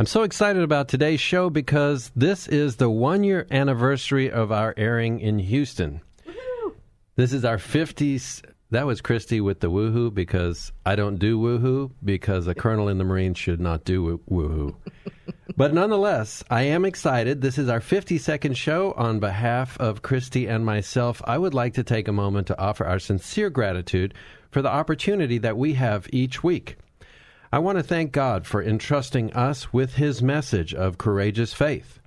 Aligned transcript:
I'm 0.00 0.06
so 0.06 0.22
excited 0.22 0.62
about 0.62 0.88
today's 0.88 1.20
show 1.20 1.50
because 1.50 2.10
this 2.16 2.48
is 2.48 2.76
the 2.76 2.88
one 2.88 3.22
year 3.22 3.46
anniversary 3.50 4.30
of 4.30 4.50
our 4.50 4.72
airing 4.78 5.20
in 5.20 5.38
Houston. 5.38 6.00
Woo-hoo. 6.24 6.74
This 7.16 7.34
is 7.34 7.44
our 7.44 7.58
50s. 7.58 8.42
That 8.70 8.86
was 8.86 9.02
Christy 9.02 9.42
with 9.42 9.60
the 9.60 9.70
woohoo 9.70 10.14
because 10.14 10.72
I 10.86 10.96
don't 10.96 11.18
do 11.18 11.38
woohoo 11.38 11.90
because 12.02 12.46
a 12.46 12.54
colonel 12.54 12.88
in 12.88 12.96
the 12.96 13.04
Marines 13.04 13.36
should 13.36 13.60
not 13.60 13.84
do 13.84 14.22
woohoo. 14.26 14.74
but 15.58 15.74
nonetheless, 15.74 16.42
I 16.48 16.62
am 16.62 16.86
excited. 16.86 17.42
This 17.42 17.58
is 17.58 17.68
our 17.68 17.80
52nd 17.80 18.56
show. 18.56 18.92
On 18.92 19.20
behalf 19.20 19.76
of 19.78 20.00
Christy 20.00 20.46
and 20.46 20.64
myself, 20.64 21.20
I 21.26 21.36
would 21.36 21.52
like 21.52 21.74
to 21.74 21.84
take 21.84 22.08
a 22.08 22.12
moment 22.12 22.46
to 22.46 22.58
offer 22.58 22.86
our 22.86 23.00
sincere 23.00 23.50
gratitude 23.50 24.14
for 24.50 24.62
the 24.62 24.70
opportunity 24.70 25.36
that 25.36 25.58
we 25.58 25.74
have 25.74 26.08
each 26.10 26.42
week. 26.42 26.78
I 27.52 27.58
want 27.58 27.78
to 27.78 27.82
thank 27.82 28.12
God 28.12 28.46
for 28.46 28.62
entrusting 28.62 29.32
us 29.32 29.72
with 29.72 29.94
His 29.94 30.22
message 30.22 30.72
of 30.72 30.98
courageous 30.98 31.52
faith. 31.52 31.98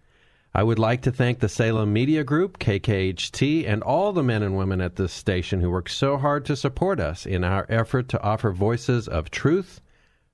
I 0.56 0.64
would 0.64 0.80
like 0.80 1.02
to 1.02 1.12
thank 1.12 1.40
the 1.40 1.50
Salem 1.50 1.92
Media 1.92 2.24
Group, 2.24 2.60
KKHT, 2.60 3.68
and 3.68 3.84
all 3.84 4.14
the 4.14 4.24
men 4.24 4.42
and 4.42 4.56
women 4.56 4.80
at 4.80 4.96
this 4.96 5.12
station 5.12 5.60
who 5.60 5.70
work 5.70 5.90
so 5.90 6.16
hard 6.16 6.46
to 6.46 6.56
support 6.56 7.02
us 7.02 7.26
in 7.26 7.44
our 7.44 7.66
effort 7.68 8.08
to 8.10 8.24
offer 8.24 8.54
voices 8.54 9.10
of 9.10 9.32
truth, 9.32 9.82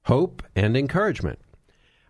hope, 0.04 0.44
and 0.56 0.78
encouragement. 0.78 1.40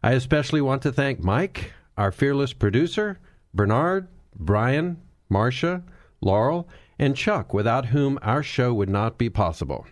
I 0.03 0.11
especially 0.11 0.59
want 0.59 0.81
to 0.81 0.91
thank 0.91 1.21
Mike, 1.21 1.71
our 1.97 2.11
fearless 2.11 2.51
producer, 2.51 3.17
Bernard, 3.53 4.09
Brian, 4.35 4.97
Marcia, 5.29 5.83
Laurel, 6.19 6.67
and 6.97 7.15
Chuck, 7.15 7.53
without 7.53 7.85
whom 7.85 8.19
our 8.21 8.43
show 8.43 8.73
would 8.73 8.89
not 8.89 9.17
be 9.17 9.29
possible. 9.29 9.85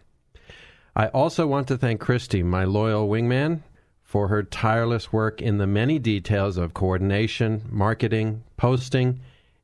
I 0.97 1.09
also 1.09 1.45
want 1.45 1.67
to 1.67 1.77
thank 1.77 2.01
Christy, 2.01 2.41
my 2.41 2.63
loyal 2.63 3.07
wingman, 3.07 3.61
for 4.01 4.29
her 4.29 4.41
tireless 4.41 5.13
work 5.13 5.43
in 5.43 5.59
the 5.59 5.67
many 5.67 5.99
details 5.99 6.57
of 6.57 6.73
coordination, 6.73 7.61
marketing, 7.69 8.43
posting, 8.57 9.19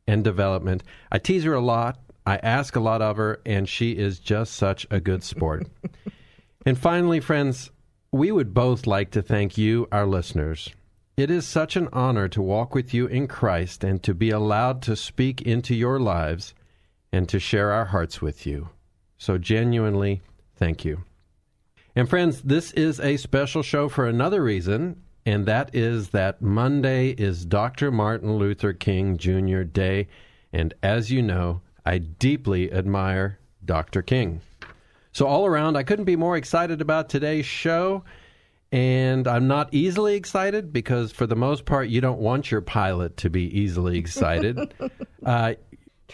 and 0.06 0.24
development. 0.24 0.84
I 1.12 1.18
tease 1.18 1.44
her 1.46 1.56
a 1.56 1.60
lot, 1.60 1.98
I 2.28 2.38
ask 2.38 2.76
a 2.76 2.80
lot 2.80 3.02
of 3.02 3.18
her, 3.18 3.42
and 3.48 3.68
she 3.68 3.94
is 3.94 4.20
just 4.20 4.54
such 4.54 4.86
a 4.92 5.00
good 5.00 5.24
sport. 5.24 5.66
and 6.68 6.78
finally, 6.78 7.20
friends, 7.20 7.72
we 8.12 8.32
would 8.32 8.54
both 8.54 8.86
like 8.86 9.10
to 9.12 9.24
thank 9.24 9.58
you, 9.58 9.88
our 9.92 10.06
listeners. 10.06 10.70
It 11.18 11.32
is 11.32 11.48
such 11.48 11.76
an 11.76 11.90
honor 11.92 12.28
to 12.28 12.44
walk 12.44 12.76
with 12.76 12.94
you 12.94 13.08
in 13.08 13.28
Christ 13.28 13.84
and 13.84 14.04
to 14.04 14.14
be 14.14 14.30
allowed 14.30 14.84
to 14.84 14.96
speak 14.96 15.42
into 15.42 15.74
your 15.74 16.00
lives 16.00 16.54
and 17.12 17.28
to 17.30 17.40
share 17.40 17.72
our 17.72 17.86
hearts 17.86 18.22
with 18.22 18.46
you. 18.46 18.70
So, 19.18 19.40
genuinely, 19.40 20.22
thank 20.56 20.86
you. 20.86 21.06
And 21.96 22.10
friends, 22.10 22.42
this 22.42 22.72
is 22.72 23.00
a 23.00 23.18
special 23.18 23.62
show 23.62 23.88
for 23.88 24.08
another 24.08 24.42
reason, 24.42 25.04
and 25.28 25.46
that 25.46 25.76
is 25.76 26.10
that 26.10 26.42
Monday 26.42 27.10
is 27.10 27.46
Dr. 27.46 27.92
Martin 27.92 28.38
Luther 28.38 28.74
King 28.74 29.18
Jr. 29.18 29.62
Day. 29.62 30.08
And 30.52 30.74
as 30.82 31.12
you 31.12 31.22
know, 31.22 31.62
I 31.86 32.00
deeply 32.00 32.72
admire 32.74 33.38
Dr. 33.64 34.02
King. 34.02 34.42
So, 35.12 35.28
all 35.28 35.46
around, 35.46 35.76
I 35.76 35.84
couldn't 35.84 36.06
be 36.06 36.16
more 36.16 36.36
excited 36.36 36.82
about 36.82 37.10
today's 37.10 37.46
show. 37.46 38.04
And 38.72 39.28
I'm 39.28 39.48
not 39.48 39.70
easily 39.72 40.16
excited 40.16 40.74
because, 40.74 41.12
for 41.12 41.28
the 41.28 41.36
most 41.36 41.66
part, 41.66 41.90
you 41.90 42.02
don't 42.02 42.20
want 42.20 42.50
your 42.50 42.62
pilot 42.62 43.18
to 43.18 43.30
be 43.30 43.44
easily 43.56 44.00
excited. 44.00 44.74
uh, 45.26 45.54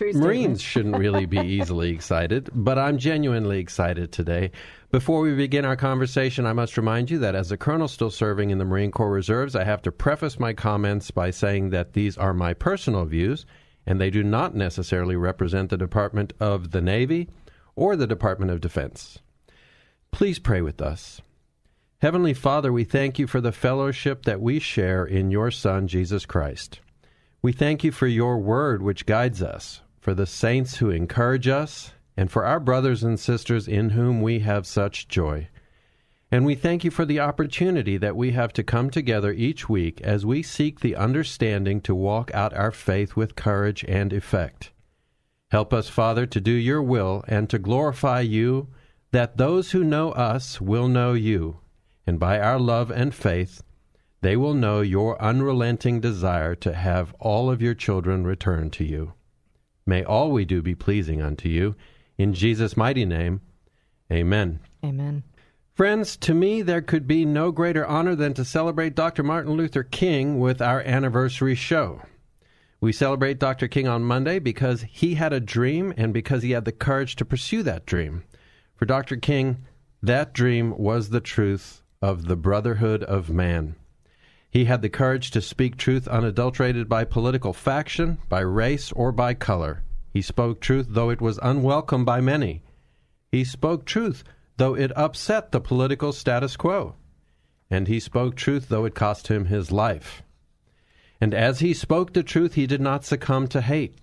Marines 0.02 0.62
shouldn't 0.62 0.98
really 0.98 1.26
be 1.26 1.40
easily 1.40 1.90
excited, 1.90 2.50
but 2.54 2.78
I'm 2.78 2.98
genuinely 2.98 3.60
excited 3.60 4.12
today. 4.12 4.52
Before 4.92 5.22
we 5.22 5.36
begin 5.36 5.66
our 5.66 5.76
conversation, 5.76 6.46
I 6.46 6.54
must 6.54 6.78
remind 6.78 7.12
you 7.12 7.20
that 7.20 7.36
as 7.36 7.52
a 7.52 7.58
colonel 7.58 7.88
still 7.88 8.10
serving 8.10 8.50
in 8.50 8.60
the 8.60 8.66
Marine 8.66 8.92
Corps 8.92 9.12
Reserves, 9.12 9.56
I 9.56 9.64
have 9.66 9.82
to 9.84 9.92
preface 9.92 10.40
my 10.40 10.54
comments 10.54 11.12
by 11.12 11.32
saying 11.32 11.72
that 11.72 11.94
these 11.94 12.18
are 12.18 12.34
my 12.34 12.54
personal 12.54 13.06
views, 13.06 13.46
and 13.86 14.00
they 14.00 14.10
do 14.10 14.24
not 14.24 14.56
necessarily 14.56 15.16
represent 15.16 15.70
the 15.70 15.78
Department 15.78 16.34
of 16.40 16.72
the 16.72 16.82
Navy 16.82 17.28
or 17.76 17.96
the 17.96 18.08
Department 18.08 18.52
of 18.52 18.62
Defense. 18.62 19.20
Please 20.12 20.40
pray 20.40 20.62
with 20.62 20.82
us. 20.82 21.22
Heavenly 22.02 22.34
Father, 22.34 22.72
we 22.72 22.86
thank 22.86 23.20
you 23.20 23.28
for 23.28 23.42
the 23.42 23.52
fellowship 23.52 24.24
that 24.24 24.40
we 24.40 24.60
share 24.60 25.06
in 25.06 25.32
your 25.32 25.52
Son, 25.52 25.88
Jesus 25.88 26.26
Christ. 26.26 26.80
We 27.42 27.54
thank 27.54 27.86
you 27.86 27.94
for 27.94 28.08
your 28.08 28.38
word 28.38 28.82
which 28.82 29.06
guides 29.06 29.42
us, 29.42 29.82
for 30.02 30.14
the 30.14 30.26
saints 30.26 30.78
who 30.78 30.90
encourage 30.90 31.48
us, 31.48 31.94
and 32.18 32.30
for 32.30 32.46
our 32.46 32.60
brothers 32.60 33.02
and 33.02 33.18
sisters 33.18 33.66
in 33.66 33.92
whom 33.92 34.22
we 34.22 34.40
have 34.40 34.68
such 34.68 35.08
joy. 35.08 35.47
And 36.32 36.46
we 36.46 36.53
thank 36.53 36.84
you 36.84 36.91
for 36.91 37.06
the 37.06 37.22
opportunity 37.22 37.96
that 37.96 38.18
we 38.18 38.32
have 38.32 38.52
to 38.53 38.64
come 38.64 38.90
together 38.90 39.32
each 39.32 39.70
week 39.70 40.02
as 40.02 40.26
we 40.26 40.44
seek 40.44 40.82
the 40.82 40.97
understanding 40.97 41.80
to 41.82 41.96
walk 41.96 42.30
out 42.34 42.53
our 42.53 42.72
faith 42.72 43.16
with 43.16 43.38
courage 43.38 43.85
and 43.88 44.12
effect. 44.12 44.72
Help 45.50 45.74
us, 45.74 45.88
Father, 45.88 46.26
to 46.26 46.42
do 46.42 46.52
your 46.52 46.84
will 46.84 47.24
and 47.30 47.50
to 47.50 47.58
glorify 47.58 48.20
you, 48.20 48.68
that 49.12 49.38
those 49.38 49.72
who 49.72 49.84
know 49.84 50.12
us 50.12 50.59
will 50.59 50.90
know 50.90 51.14
you, 51.14 51.62
and 52.06 52.20
by 52.20 52.38
our 52.38 52.59
love 52.59 52.92
and 52.92 53.16
faith, 53.16 53.64
they 54.22 54.36
will 54.36 54.54
know 54.54 54.82
your 54.82 55.22
unrelenting 55.22 56.00
desire 56.00 56.56
to 56.56 56.74
have 56.74 57.14
all 57.20 57.50
of 57.50 57.62
your 57.62 57.74
children 57.74 58.26
return 58.26 58.70
to 58.72 58.84
you. 58.84 59.14
May 59.86 60.04
all 60.04 60.32
we 60.32 60.46
do 60.46 60.62
be 60.62 60.76
pleasing 60.76 61.22
unto 61.22 61.50
you 61.50 61.76
in 62.20 62.34
Jesus' 62.34 62.76
mighty 62.76 63.06
name, 63.06 63.40
amen. 64.12 64.60
Amen. 64.84 65.24
Friends, 65.74 66.18
to 66.18 66.34
me, 66.34 66.62
there 66.62 66.82
could 66.82 67.08
be 67.08 67.24
no 67.24 67.54
greater 67.54 67.88
honor 67.88 68.14
than 68.14 68.34
to 68.34 68.44
celebrate 68.44 68.94
Dr. 68.94 69.24
Martin 69.24 69.54
Luther 69.54 69.84
King 69.84 70.38
with 70.38 70.62
our 70.62 70.82
anniversary 70.82 71.56
show. 71.56 72.02
We 72.82 72.92
celebrate 72.92 73.40
Dr. 73.40 73.70
King 73.70 73.88
on 73.88 74.04
Monday 74.04 74.40
because 74.40 74.82
he 74.82 75.16
had 75.16 75.32
a 75.32 75.40
dream 75.40 75.94
and 75.96 76.14
because 76.14 76.44
he 76.44 76.52
had 76.52 76.66
the 76.66 76.74
courage 76.74 77.16
to 77.16 77.26
pursue 77.26 77.64
that 77.64 77.86
dream. 77.86 78.24
For 78.76 78.86
Dr. 78.86 79.16
King, 79.16 79.66
that 80.04 80.34
dream 80.34 80.78
was 80.78 81.10
the 81.10 81.22
truth 81.22 81.82
of 82.02 82.26
the 82.26 82.36
brotherhood 82.36 83.02
of 83.04 83.30
man. 83.30 83.76
He 84.49 84.66
had 84.66 84.81
the 84.81 84.90
courage 84.90 85.31
to 85.31 85.41
speak 85.41 85.78
truth 85.78 86.07
unadulterated 86.07 86.90
by 86.90 87.03
political 87.03 87.53
faction, 87.53 88.17
by 88.28 88.40
race, 88.40 88.91
or 88.91 89.11
by 89.11 89.34
color. 89.35 89.84
He 90.11 90.22
spoke 90.22 90.59
truth 90.59 90.87
though 90.90 91.09
it 91.09 91.22
was 91.22 91.40
unwelcome 91.41 92.03
by 92.03 92.19
many. 92.19 92.63
He 93.31 93.43
spoke 93.43 93.85
truth 93.85 94.23
though 94.57 94.75
it 94.75 94.91
upset 94.97 95.51
the 95.51 95.61
political 95.61 96.11
status 96.11 96.57
quo. 96.57 96.96
And 97.69 97.87
he 97.87 97.99
spoke 97.99 98.35
truth 98.35 98.69
though 98.69 98.85
it 98.85 98.96
cost 98.96 99.28
him 99.28 99.46
his 99.46 99.72
life. 99.72 100.23
And 101.22 101.34
as 101.34 101.59
he 101.59 101.73
spoke 101.73 102.13
the 102.13 102.23
truth, 102.23 102.55
he 102.55 102.66
did 102.66 102.81
not 102.81 103.05
succumb 103.05 103.47
to 103.49 103.61
hate. 103.61 103.99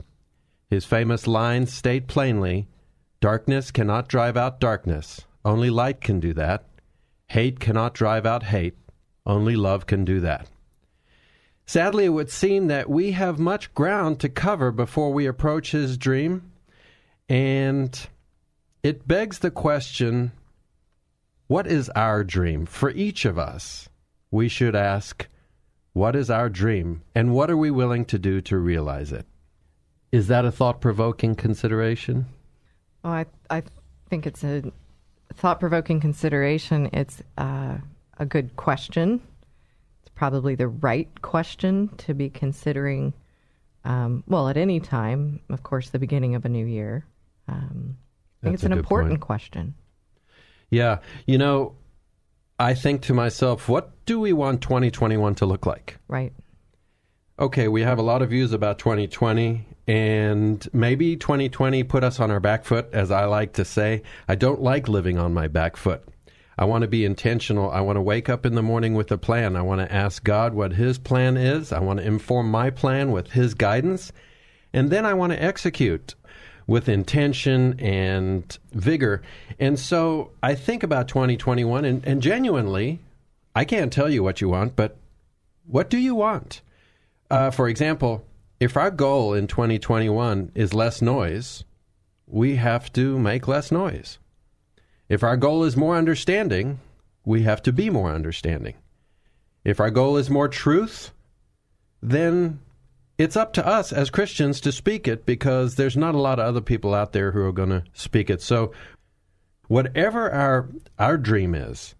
His 0.68 0.84
famous 0.84 1.26
lines 1.26 1.72
state 1.72 2.06
plainly 2.06 2.68
Darkness 3.20 3.70
cannot 3.70 4.08
drive 4.08 4.36
out 4.36 4.60
darkness, 4.60 5.22
only 5.44 5.70
light 5.70 6.02
can 6.02 6.20
do 6.20 6.34
that. 6.34 6.66
Hate 7.28 7.58
cannot 7.58 7.94
drive 7.94 8.26
out 8.26 8.44
hate, 8.44 8.76
only 9.26 9.56
love 9.56 9.86
can 9.86 10.04
do 10.04 10.20
that. 10.20 10.46
Sadly, 11.66 12.04
it 12.04 12.10
would 12.10 12.30
seem 12.30 12.68
that 12.68 12.88
we 12.88 13.12
have 13.12 13.38
much 13.40 13.74
ground 13.74 14.20
to 14.20 14.28
cover 14.28 14.70
before 14.70 15.12
we 15.12 15.26
approach 15.26 15.72
his 15.72 15.98
dream, 15.98 16.52
and 17.28 18.06
it 18.84 19.08
begs 19.08 19.40
the 19.40 19.50
question 19.50 20.30
what 21.48 21.66
is 21.66 21.88
our 21.90 22.24
dream? 22.24 22.66
For 22.66 22.90
each 22.90 23.24
of 23.24 23.38
us, 23.38 23.88
we 24.30 24.48
should 24.48 24.74
ask, 24.74 25.28
what 25.92 26.16
is 26.16 26.28
our 26.28 26.48
dream, 26.48 27.02
and 27.14 27.32
what 27.32 27.50
are 27.50 27.56
we 27.56 27.70
willing 27.70 28.04
to 28.06 28.18
do 28.18 28.40
to 28.42 28.58
realize 28.58 29.12
it? 29.12 29.26
Is 30.10 30.26
that 30.26 30.44
a 30.44 30.50
thought 30.50 30.80
provoking 30.80 31.36
consideration? 31.36 32.26
Well, 33.02 33.12
I, 33.12 33.26
I 33.48 33.62
think 34.10 34.26
it's 34.26 34.42
a 34.42 34.72
thought 35.34 35.60
provoking 35.60 36.00
consideration. 36.00 36.90
It's 36.92 37.22
uh, 37.38 37.78
a 38.18 38.26
good 38.26 38.56
question. 38.56 39.20
It's 40.02 40.10
probably 40.14 40.54
the 40.54 40.68
right 40.68 41.08
question 41.22 41.88
to 41.98 42.14
be 42.14 42.30
considering, 42.30 43.12
um, 43.84 44.24
well, 44.26 44.48
at 44.48 44.56
any 44.56 44.80
time, 44.80 45.40
of 45.50 45.62
course, 45.62 45.90
the 45.90 45.98
beginning 45.98 46.34
of 46.34 46.44
a 46.44 46.48
new 46.48 46.66
year. 46.66 47.04
Um, 47.48 47.96
I 48.42 48.46
think 48.46 48.52
That's 48.52 48.54
it's 48.54 48.62
an 48.64 48.72
important 48.72 49.12
point. 49.12 49.20
question. 49.20 49.74
Yeah. 50.70 50.98
You 51.26 51.38
know, 51.38 51.74
I 52.58 52.74
think 52.74 53.02
to 53.02 53.14
myself, 53.14 53.68
what 53.68 54.04
do 54.06 54.18
we 54.18 54.32
want 54.32 54.62
2021 54.62 55.34
to 55.36 55.46
look 55.46 55.66
like? 55.66 55.98
Right. 56.08 56.32
Okay, 57.38 57.68
we 57.68 57.82
have 57.82 57.98
a 57.98 58.02
lot 58.02 58.22
of 58.22 58.30
views 58.30 58.52
about 58.52 58.78
2020, 58.78 59.66
and 59.86 60.66
maybe 60.72 61.16
2020 61.16 61.82
put 61.84 62.02
us 62.02 62.18
on 62.18 62.30
our 62.30 62.40
back 62.40 62.64
foot, 62.64 62.88
as 62.92 63.10
I 63.10 63.26
like 63.26 63.52
to 63.54 63.64
say. 63.64 64.02
I 64.26 64.36
don't 64.36 64.62
like 64.62 64.88
living 64.88 65.18
on 65.18 65.34
my 65.34 65.46
back 65.46 65.76
foot. 65.76 66.02
I 66.58 66.64
want 66.64 66.82
to 66.82 66.88
be 66.88 67.04
intentional. 67.04 67.70
I 67.70 67.80
want 67.80 67.96
to 67.96 68.02
wake 68.02 68.28
up 68.28 68.46
in 68.46 68.54
the 68.54 68.62
morning 68.62 68.94
with 68.94 69.12
a 69.12 69.18
plan. 69.18 69.56
I 69.56 69.62
want 69.62 69.80
to 69.80 69.92
ask 69.92 70.24
God 70.24 70.54
what 70.54 70.72
His 70.72 70.98
plan 70.98 71.36
is. 71.36 71.72
I 71.72 71.80
want 71.80 72.00
to 72.00 72.06
inform 72.06 72.50
my 72.50 72.70
plan 72.70 73.12
with 73.12 73.32
His 73.32 73.54
guidance. 73.54 74.12
And 74.72 74.90
then 74.90 75.04
I 75.04 75.14
want 75.14 75.32
to 75.32 75.42
execute 75.42 76.14
with 76.66 76.88
intention 76.88 77.78
and 77.78 78.58
vigor. 78.72 79.22
And 79.58 79.78
so 79.78 80.32
I 80.42 80.54
think 80.54 80.82
about 80.82 81.08
2021, 81.08 81.84
and, 81.84 82.04
and 82.06 82.22
genuinely, 82.22 83.00
I 83.54 83.64
can't 83.64 83.92
tell 83.92 84.10
you 84.10 84.22
what 84.22 84.40
you 84.40 84.48
want, 84.48 84.76
but 84.76 84.96
what 85.66 85.90
do 85.90 85.98
you 85.98 86.14
want? 86.14 86.62
Uh, 87.30 87.50
for 87.50 87.68
example, 87.68 88.24
if 88.60 88.76
our 88.76 88.90
goal 88.90 89.34
in 89.34 89.46
2021 89.46 90.52
is 90.54 90.74
less 90.74 91.02
noise, 91.02 91.64
we 92.26 92.56
have 92.56 92.92
to 92.94 93.18
make 93.18 93.46
less 93.46 93.70
noise. 93.70 94.18
If 95.08 95.22
our 95.22 95.36
goal 95.36 95.64
is 95.64 95.76
more 95.76 95.96
understanding, 95.96 96.80
we 97.24 97.42
have 97.42 97.62
to 97.62 97.72
be 97.72 97.90
more 97.90 98.10
understanding. 98.12 98.74
If 99.64 99.80
our 99.80 99.90
goal 99.90 100.16
is 100.16 100.30
more 100.30 100.48
truth, 100.48 101.12
then 102.02 102.60
it's 103.18 103.36
up 103.36 103.52
to 103.54 103.66
us 103.66 103.92
as 103.92 104.10
Christians 104.10 104.60
to 104.60 104.72
speak 104.72 105.08
it 105.08 105.26
because 105.26 105.76
there's 105.76 105.96
not 105.96 106.14
a 106.14 106.20
lot 106.20 106.38
of 106.38 106.46
other 106.46 106.60
people 106.60 106.94
out 106.94 107.12
there 107.12 107.32
who 107.32 107.42
are 107.44 107.52
going 107.52 107.70
to 107.70 107.84
speak 107.92 108.30
it. 108.30 108.42
So, 108.42 108.72
whatever 109.68 110.30
our 110.30 110.68
our 110.98 111.16
dream 111.16 111.54
is, 111.54 111.94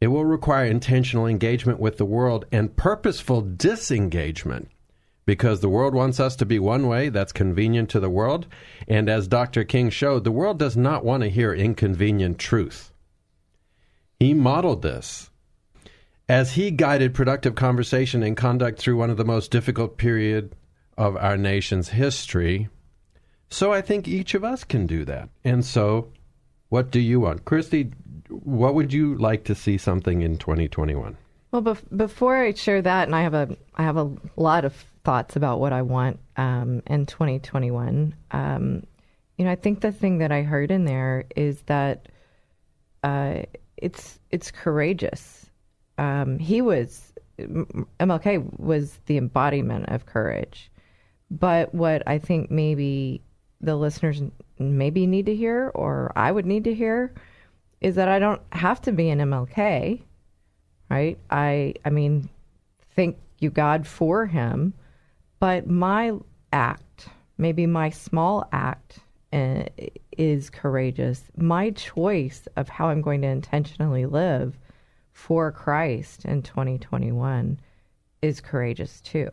it 0.00 0.08
will 0.08 0.24
require 0.24 0.66
intentional 0.66 1.26
engagement 1.26 1.80
with 1.80 1.96
the 1.96 2.04
world 2.04 2.44
and 2.52 2.76
purposeful 2.76 3.40
disengagement 3.40 4.68
because 5.26 5.60
the 5.60 5.68
world 5.68 5.94
wants 5.94 6.20
us 6.20 6.36
to 6.36 6.46
be 6.46 6.58
one 6.58 6.86
way 6.86 7.08
that's 7.08 7.32
convenient 7.32 7.88
to 7.90 8.00
the 8.00 8.10
world. 8.10 8.46
And 8.86 9.08
as 9.08 9.28
Dr. 9.28 9.64
King 9.64 9.90
showed, 9.90 10.24
the 10.24 10.32
world 10.32 10.58
does 10.58 10.76
not 10.76 11.04
want 11.04 11.22
to 11.22 11.30
hear 11.30 11.54
inconvenient 11.54 12.38
truth. 12.38 12.92
He 14.20 14.34
modeled 14.34 14.82
this 14.82 15.30
as 16.28 16.52
he 16.52 16.70
guided 16.70 17.14
productive 17.14 17.54
conversation 17.54 18.22
and 18.22 18.36
conduct 18.36 18.78
through 18.78 18.96
one 18.96 19.10
of 19.10 19.16
the 19.16 19.24
most 19.24 19.50
difficult 19.50 19.98
period 19.98 20.54
of 20.96 21.16
our 21.16 21.36
nation's 21.36 21.90
history. 21.90 22.68
So 23.50 23.72
I 23.72 23.80
think 23.80 24.08
each 24.08 24.34
of 24.34 24.44
us 24.44 24.64
can 24.64 24.86
do 24.86 25.04
that. 25.04 25.28
And 25.44 25.64
so 25.64 26.08
what 26.68 26.90
do 26.90 27.00
you 27.00 27.20
want? 27.20 27.44
Christy, 27.44 27.92
what 28.28 28.74
would 28.74 28.92
you 28.92 29.16
like 29.16 29.44
to 29.44 29.54
see 29.54 29.78
something 29.78 30.22
in 30.22 30.38
2021? 30.38 31.16
Well, 31.50 31.62
bef- 31.62 31.96
before 31.96 32.36
I 32.36 32.52
share 32.54 32.82
that, 32.82 33.06
and 33.06 33.14
I 33.14 33.22
have 33.22 33.34
a 33.34 33.56
I 33.76 33.84
have 33.84 33.96
a 33.96 34.10
lot 34.36 34.64
of 34.64 34.84
thoughts 35.04 35.36
about 35.36 35.60
what 35.60 35.72
I 35.72 35.82
want 35.82 36.18
um, 36.36 36.82
in 36.86 37.06
2021. 37.06 38.14
Um, 38.30 38.82
you 39.36 39.44
know, 39.44 39.50
I 39.50 39.56
think 39.56 39.80
the 39.80 39.92
thing 39.92 40.18
that 40.18 40.32
I 40.32 40.42
heard 40.42 40.70
in 40.70 40.84
there 40.84 41.24
is 41.36 41.62
that 41.62 42.08
uh, 43.02 43.42
it's 43.76 44.18
it's 44.30 44.50
courageous. 44.50 45.46
Um, 45.98 46.38
he 46.38 46.62
was 46.62 47.12
MLK 47.38 48.58
was 48.58 48.98
the 49.06 49.16
embodiment 49.16 49.88
of 49.88 50.06
courage, 50.06 50.70
but 51.30 51.74
what 51.74 52.02
I 52.06 52.18
think 52.18 52.50
maybe 52.50 53.20
the 53.60 53.76
listeners 53.76 54.22
maybe 54.58 55.06
need 55.06 55.26
to 55.26 55.34
hear, 55.34 55.70
or 55.74 56.12
I 56.16 56.30
would 56.30 56.46
need 56.46 56.64
to 56.64 56.74
hear, 56.74 57.12
is 57.80 57.96
that 57.96 58.08
I 58.08 58.18
don't 58.18 58.40
have 58.52 58.80
to 58.82 58.92
be 58.92 59.10
an 59.10 59.18
MLK 59.18 60.02
right? 60.90 61.18
I 61.30 61.74
I 61.84 61.90
mean, 61.90 62.28
thank 62.94 63.16
you 63.40 63.50
God 63.50 63.86
for 63.86 64.26
him, 64.26 64.74
but 65.44 65.66
my 65.66 66.10
act, 66.54 67.10
maybe 67.36 67.66
my 67.66 67.90
small 67.90 68.48
act, 68.50 69.00
uh, 69.30 69.64
is 70.16 70.48
courageous. 70.48 71.22
My 71.36 71.68
choice 71.72 72.48
of 72.56 72.70
how 72.70 72.88
I'm 72.88 73.02
going 73.02 73.20
to 73.20 73.28
intentionally 73.28 74.06
live 74.06 74.58
for 75.12 75.52
Christ 75.52 76.24
in 76.24 76.40
2021 76.40 77.60
is 78.22 78.40
courageous 78.40 79.02
too. 79.02 79.28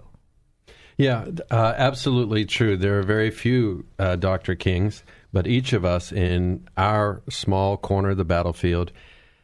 Yeah, 0.98 1.28
uh, 1.50 1.76
absolutely 1.78 2.44
true. 2.44 2.76
There 2.76 3.00
are 3.00 3.04
very 3.04 3.32
few 3.32 3.86
uh, 3.98 4.18
Dr. 4.18 4.56
Kings, 4.56 5.06
but 5.32 5.48
each 5.48 5.72
of 5.72 5.86
us 5.86 6.12
in 6.12 6.68
our 6.76 7.22
small 7.30 7.78
corner 7.78 8.10
of 8.10 8.18
the 8.18 8.26
battlefield, 8.26 8.92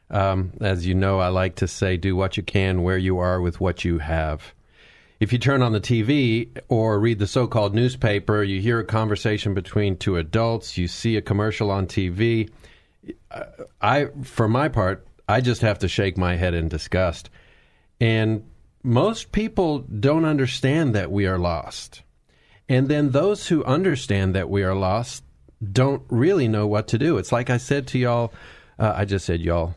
um, 0.09 0.51
as 0.59 0.85
you 0.85 0.95
know, 0.95 1.19
I 1.19 1.29
like 1.29 1.55
to 1.55 1.67
say, 1.69 1.95
do 1.95 2.17
what 2.17 2.35
you 2.35 2.43
can 2.43 2.83
where 2.83 2.97
you 2.97 3.19
are 3.19 3.39
with 3.39 3.61
what 3.61 3.85
you 3.85 3.99
have. 3.99 4.53
If 5.19 5.33
you 5.33 5.39
turn 5.39 5.63
on 5.63 5.71
the 5.71 5.81
TV 5.81 6.49
or 6.67 6.99
read 6.99 7.17
the 7.17 7.27
so 7.27 7.47
called 7.47 7.73
newspaper, 7.73 8.43
you 8.43 8.61
hear 8.61 8.79
a 8.79 8.85
conversation 8.85 9.53
between 9.53 9.97
two 9.97 10.17
adults, 10.17 10.77
you 10.77 10.87
see 10.87 11.17
a 11.17 11.21
commercial 11.21 11.71
on 11.71 11.87
TV. 11.87 12.49
I, 13.81 14.07
for 14.23 14.47
my 14.47 14.69
part, 14.69 15.07
I 15.27 15.41
just 15.41 15.61
have 15.61 15.79
to 15.79 15.87
shake 15.87 16.17
my 16.17 16.35
head 16.35 16.53
in 16.53 16.69
disgust. 16.69 17.29
And 17.99 18.43
most 18.83 19.31
people 19.31 19.79
don't 19.79 20.25
understand 20.25 20.93
that 20.93 21.11
we 21.11 21.25
are 21.25 21.39
lost. 21.39 22.03
And 22.69 22.87
then 22.87 23.11
those 23.11 23.47
who 23.47 23.63
understand 23.63 24.35
that 24.35 24.49
we 24.49 24.63
are 24.63 24.75
lost 24.75 25.23
don't 25.71 26.03
really 26.09 26.47
know 26.47 26.67
what 26.67 26.87
to 26.89 26.99
do. 26.99 27.17
It's 27.17 27.31
like 27.31 27.49
I 27.49 27.57
said 27.57 27.87
to 27.87 27.99
y'all, 27.99 28.33
uh, 28.77 28.93
I 28.95 29.05
just 29.05 29.25
said 29.25 29.41
y'all. 29.41 29.73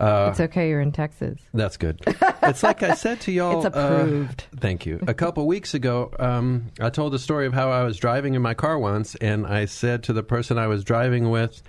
Uh, 0.00 0.28
it's 0.30 0.40
okay, 0.40 0.70
you're 0.70 0.80
in 0.80 0.92
Texas. 0.92 1.38
That's 1.54 1.76
good. 1.76 2.00
It's 2.42 2.62
like 2.62 2.82
I 2.82 2.94
said 2.94 3.20
to 3.22 3.32
y'all. 3.32 3.58
It's 3.58 3.66
approved. 3.66 4.44
Uh, 4.52 4.56
thank 4.60 4.86
you. 4.86 4.98
A 5.06 5.12
couple 5.22 5.46
weeks 5.46 5.74
ago, 5.74 6.10
um, 6.18 6.68
I 6.80 6.88
told 6.88 7.12
the 7.12 7.18
story 7.18 7.46
of 7.46 7.52
how 7.52 7.70
I 7.70 7.84
was 7.84 7.98
driving 7.98 8.34
in 8.34 8.40
my 8.40 8.54
car 8.54 8.78
once, 8.78 9.14
and 9.16 9.46
I 9.46 9.66
said 9.66 10.02
to 10.04 10.14
the 10.14 10.22
person 10.22 10.58
I 10.58 10.66
was 10.66 10.82
driving 10.82 11.28
with, 11.28 11.62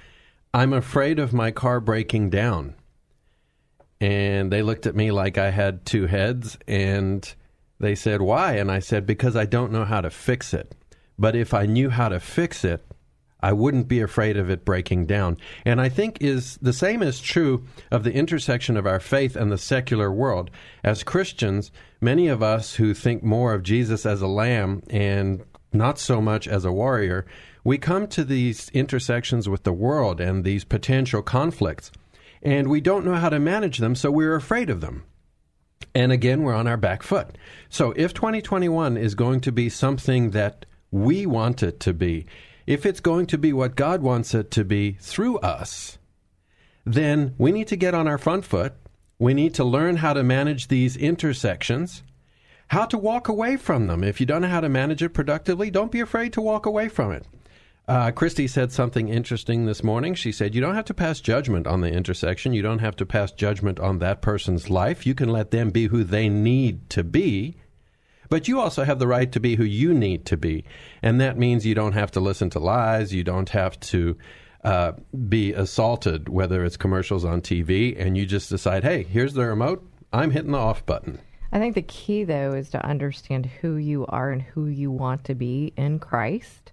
I'm 0.53 0.71
afraid 0.71 1.19
of 1.19 1.33
my 1.33 1.51
car 1.51 1.81
breaking 1.81 2.29
down. 2.29 2.75
And 3.99 4.51
they 4.51 4.63
looked 4.63 4.87
at 4.87 4.95
me 4.95 5.11
like 5.11 5.37
I 5.37 5.51
had 5.51 5.85
two 5.85 6.07
heads, 6.07 6.57
and 6.67 7.31
they 7.79 7.93
said, 7.93 8.21
Why? 8.21 8.53
And 8.53 8.71
I 8.71 8.79
said, 8.79 9.05
Because 9.05 9.35
I 9.35 9.45
don't 9.45 9.73
know 9.73 9.85
how 9.85 10.01
to 10.01 10.09
fix 10.09 10.53
it. 10.53 10.73
But 11.19 11.35
if 11.35 11.53
I 11.53 11.65
knew 11.65 11.89
how 11.89 12.09
to 12.09 12.19
fix 12.19 12.63
it, 12.63 12.83
I 13.41 13.53
wouldn't 13.53 13.87
be 13.87 14.01
afraid 14.01 14.37
of 14.37 14.49
it 14.49 14.65
breaking 14.65 15.05
down. 15.05 15.37
And 15.65 15.81
I 15.81 15.89
think 15.89 16.17
is 16.21 16.57
the 16.61 16.73
same 16.73 17.01
is 17.01 17.19
true 17.19 17.65
of 17.89 18.03
the 18.03 18.13
intersection 18.13 18.77
of 18.77 18.85
our 18.85 18.99
faith 18.99 19.35
and 19.35 19.51
the 19.51 19.57
secular 19.57 20.11
world. 20.11 20.51
As 20.83 21.03
Christians, 21.03 21.71
many 21.99 22.27
of 22.27 22.43
us 22.43 22.75
who 22.75 22.93
think 22.93 23.23
more 23.23 23.53
of 23.53 23.63
Jesus 23.63 24.05
as 24.05 24.21
a 24.21 24.27
lamb 24.27 24.83
and 24.89 25.43
not 25.73 25.97
so 25.97 26.21
much 26.21 26.47
as 26.47 26.65
a 26.65 26.71
warrior, 26.71 27.25
we 27.63 27.77
come 27.77 28.07
to 28.07 28.23
these 28.23 28.69
intersections 28.69 29.47
with 29.47 29.63
the 29.63 29.73
world 29.73 30.19
and 30.19 30.43
these 30.43 30.63
potential 30.63 31.21
conflicts, 31.21 31.91
and 32.41 32.67
we 32.67 32.81
don't 32.81 33.05
know 33.05 33.15
how 33.15 33.29
to 33.29 33.39
manage 33.39 33.77
them, 33.77 33.95
so 33.95 34.09
we're 34.09 34.35
afraid 34.35 34.69
of 34.69 34.81
them. 34.81 35.03
And 35.93 36.11
again, 36.11 36.43
we're 36.43 36.55
on 36.55 36.67
our 36.67 36.77
back 36.77 37.03
foot. 37.03 37.37
So 37.69 37.93
if 37.95 38.13
2021 38.13 38.97
is 38.97 39.15
going 39.15 39.41
to 39.41 39.51
be 39.51 39.69
something 39.69 40.31
that 40.31 40.65
we 40.89 41.25
want 41.25 41.63
it 41.63 41.79
to 41.81 41.93
be, 41.93 42.25
if 42.65 42.85
it's 42.85 42.99
going 42.99 43.25
to 43.27 43.37
be 43.37 43.53
what 43.53 43.75
God 43.75 44.01
wants 44.01 44.33
it 44.33 44.51
to 44.51 44.63
be 44.63 44.93
through 44.99 45.39
us, 45.39 45.97
then 46.85 47.35
we 47.37 47.51
need 47.51 47.67
to 47.67 47.75
get 47.75 47.93
on 47.93 48.07
our 48.07 48.17
front 48.17 48.45
foot. 48.45 48.73
We 49.19 49.33
need 49.33 49.53
to 49.55 49.63
learn 49.63 49.97
how 49.97 50.13
to 50.13 50.23
manage 50.23 50.67
these 50.67 50.97
intersections, 50.97 52.03
how 52.69 52.85
to 52.85 52.97
walk 52.97 53.27
away 53.27 53.57
from 53.57 53.87
them. 53.87 54.03
If 54.03 54.19
you 54.19 54.25
don't 54.25 54.41
know 54.41 54.47
how 54.47 54.61
to 54.61 54.69
manage 54.69 55.03
it 55.03 55.09
productively, 55.09 55.69
don't 55.69 55.91
be 55.91 55.99
afraid 55.99 56.33
to 56.33 56.41
walk 56.41 56.65
away 56.65 56.87
from 56.89 57.11
it. 57.11 57.25
Uh, 57.87 58.11
Christy 58.11 58.47
said 58.47 58.71
something 58.71 59.09
interesting 59.09 59.65
this 59.65 59.83
morning. 59.83 60.13
She 60.13 60.31
said, 60.31 60.55
You 60.55 60.61
don't 60.61 60.75
have 60.75 60.85
to 60.85 60.93
pass 60.93 61.19
judgment 61.19 61.67
on 61.67 61.81
the 61.81 61.91
intersection. 61.91 62.53
You 62.53 62.61
don't 62.61 62.79
have 62.79 62.95
to 62.97 63.05
pass 63.05 63.31
judgment 63.31 63.79
on 63.79 63.99
that 63.99 64.21
person's 64.21 64.69
life. 64.69 65.05
You 65.05 65.13
can 65.13 65.29
let 65.29 65.51
them 65.51 65.71
be 65.71 65.87
who 65.87 66.03
they 66.03 66.29
need 66.29 66.89
to 66.91 67.03
be. 67.03 67.57
But 68.31 68.47
you 68.47 68.61
also 68.61 68.85
have 68.85 68.97
the 68.97 69.07
right 69.07 69.29
to 69.33 69.41
be 69.41 69.57
who 69.57 69.65
you 69.65 69.93
need 69.93 70.25
to 70.27 70.37
be. 70.37 70.63
And 71.01 71.19
that 71.19 71.37
means 71.37 71.65
you 71.65 71.75
don't 71.75 71.91
have 71.91 72.11
to 72.11 72.21
listen 72.21 72.49
to 72.51 72.59
lies. 72.59 73.13
You 73.13 73.25
don't 73.25 73.49
have 73.49 73.77
to 73.81 74.17
uh, 74.63 74.93
be 75.27 75.51
assaulted, 75.51 76.29
whether 76.29 76.63
it's 76.63 76.77
commercials 76.77 77.25
on 77.25 77.41
TV, 77.41 77.93
and 77.99 78.17
you 78.17 78.25
just 78.25 78.49
decide, 78.49 78.85
hey, 78.85 79.03
here's 79.03 79.33
the 79.33 79.45
remote. 79.45 79.85
I'm 80.13 80.31
hitting 80.31 80.53
the 80.53 80.57
off 80.57 80.85
button. 80.85 81.19
I 81.51 81.59
think 81.59 81.75
the 81.75 81.81
key, 81.81 82.23
though, 82.23 82.53
is 82.53 82.69
to 82.69 82.85
understand 82.85 83.47
who 83.47 83.75
you 83.75 84.05
are 84.07 84.31
and 84.31 84.41
who 84.41 84.67
you 84.67 84.91
want 84.91 85.25
to 85.25 85.35
be 85.35 85.73
in 85.75 85.99
Christ. 85.99 86.71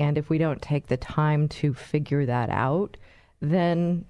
And 0.00 0.18
if 0.18 0.28
we 0.28 0.38
don't 0.38 0.60
take 0.60 0.88
the 0.88 0.96
time 0.96 1.46
to 1.48 1.74
figure 1.74 2.26
that 2.26 2.50
out, 2.50 2.96
then 3.40 4.04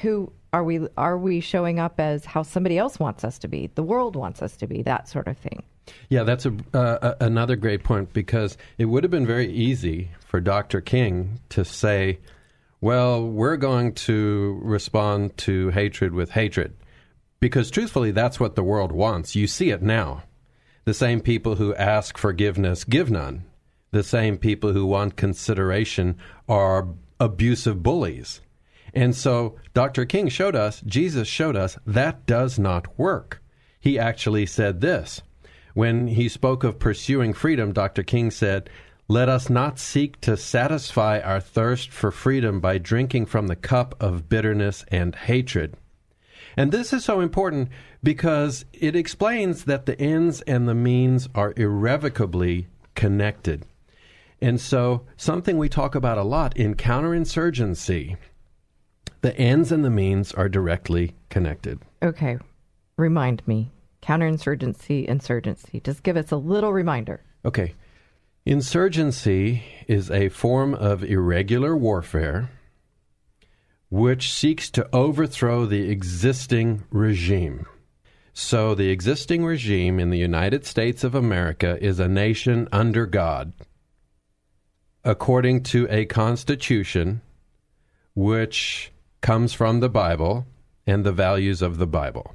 who 0.00 0.32
are 0.52 0.64
we? 0.64 0.88
Are 0.96 1.16
we 1.16 1.38
showing 1.38 1.78
up 1.78 2.00
as 2.00 2.24
how 2.24 2.42
somebody 2.42 2.78
else 2.78 2.98
wants 2.98 3.22
us 3.22 3.38
to 3.38 3.48
be? 3.48 3.70
The 3.72 3.84
world 3.84 4.16
wants 4.16 4.42
us 4.42 4.56
to 4.56 4.66
be 4.66 4.82
that 4.82 5.08
sort 5.08 5.28
of 5.28 5.38
thing. 5.38 5.62
Yeah, 6.08 6.24
that's 6.24 6.46
a, 6.46 6.54
uh, 6.74 7.14
another 7.20 7.56
great 7.56 7.82
point 7.82 8.12
because 8.12 8.56
it 8.78 8.84
would 8.84 9.04
have 9.04 9.10
been 9.10 9.26
very 9.26 9.50
easy 9.50 10.10
for 10.26 10.40
Dr. 10.40 10.80
King 10.80 11.40
to 11.50 11.64
say, 11.64 12.18
well, 12.80 13.26
we're 13.26 13.56
going 13.56 13.92
to 13.94 14.58
respond 14.62 15.36
to 15.38 15.70
hatred 15.70 16.12
with 16.12 16.30
hatred. 16.32 16.74
Because 17.40 17.70
truthfully, 17.70 18.12
that's 18.12 18.38
what 18.38 18.54
the 18.54 18.62
world 18.62 18.92
wants. 18.92 19.34
You 19.34 19.46
see 19.46 19.70
it 19.70 19.82
now. 19.82 20.22
The 20.84 20.94
same 20.94 21.20
people 21.20 21.56
who 21.56 21.74
ask 21.74 22.18
forgiveness 22.18 22.84
give 22.84 23.10
none. 23.10 23.44
The 23.92 24.02
same 24.02 24.38
people 24.38 24.72
who 24.72 24.86
want 24.86 25.16
consideration 25.16 26.16
are 26.48 26.88
abusive 27.20 27.82
bullies. 27.82 28.40
And 28.94 29.14
so 29.14 29.56
Dr. 29.74 30.04
King 30.04 30.28
showed 30.28 30.56
us, 30.56 30.80
Jesus 30.82 31.28
showed 31.28 31.56
us, 31.56 31.78
that 31.86 32.26
does 32.26 32.58
not 32.58 32.98
work. 32.98 33.42
He 33.80 33.98
actually 33.98 34.46
said 34.46 34.80
this 34.80 35.22
when 35.74 36.08
he 36.08 36.28
spoke 36.28 36.64
of 36.64 36.78
pursuing 36.78 37.32
freedom, 37.32 37.72
Dr. 37.72 38.02
King 38.02 38.30
said, 38.30 38.68
Let 39.08 39.28
us 39.28 39.48
not 39.48 39.78
seek 39.78 40.20
to 40.22 40.36
satisfy 40.36 41.20
our 41.20 41.40
thirst 41.40 41.90
for 41.90 42.10
freedom 42.10 42.60
by 42.60 42.78
drinking 42.78 43.26
from 43.26 43.46
the 43.46 43.56
cup 43.56 43.94
of 44.00 44.28
bitterness 44.28 44.84
and 44.88 45.14
hatred. 45.14 45.74
And 46.56 46.70
this 46.70 46.92
is 46.92 47.04
so 47.04 47.20
important 47.20 47.70
because 48.02 48.64
it 48.72 48.94
explains 48.94 49.64
that 49.64 49.86
the 49.86 49.98
ends 50.00 50.42
and 50.42 50.68
the 50.68 50.74
means 50.74 51.28
are 51.34 51.54
irrevocably 51.56 52.66
connected. 52.94 53.64
And 54.40 54.60
so, 54.60 55.06
something 55.16 55.56
we 55.56 55.68
talk 55.68 55.94
about 55.94 56.18
a 56.18 56.24
lot 56.24 56.56
in 56.56 56.74
counterinsurgency, 56.74 58.16
the 59.20 59.36
ends 59.38 59.70
and 59.70 59.84
the 59.84 59.90
means 59.90 60.32
are 60.32 60.48
directly 60.48 61.14
connected. 61.30 61.78
Okay. 62.02 62.38
Remind 62.96 63.46
me 63.46 63.70
counterinsurgency, 64.02 65.06
insurgency. 65.06 65.80
Just 65.80 66.02
give 66.02 66.16
us 66.16 66.30
a 66.30 66.36
little 66.36 66.72
reminder. 66.72 67.22
Okay. 67.44 67.74
Insurgency 68.44 69.62
is 69.86 70.10
a 70.10 70.28
form 70.28 70.74
of 70.74 71.04
irregular 71.04 71.76
warfare 71.76 72.50
which 73.88 74.32
seeks 74.32 74.70
to 74.70 74.88
overthrow 74.92 75.66
the 75.66 75.90
existing 75.90 76.82
regime. 76.90 77.66
So, 78.32 78.74
the 78.74 78.88
existing 78.88 79.44
regime 79.44 80.00
in 80.00 80.08
the 80.08 80.18
United 80.18 80.64
States 80.64 81.04
of 81.04 81.14
America 81.14 81.76
is 81.78 82.00
a 82.00 82.08
nation 82.08 82.66
under 82.72 83.04
God, 83.04 83.52
according 85.04 85.64
to 85.64 85.86
a 85.90 86.06
constitution 86.06 87.20
which 88.14 88.90
comes 89.20 89.52
from 89.52 89.80
the 89.80 89.90
Bible 89.90 90.46
and 90.86 91.04
the 91.04 91.12
values 91.12 91.60
of 91.60 91.76
the 91.76 91.86
Bible. 91.86 92.34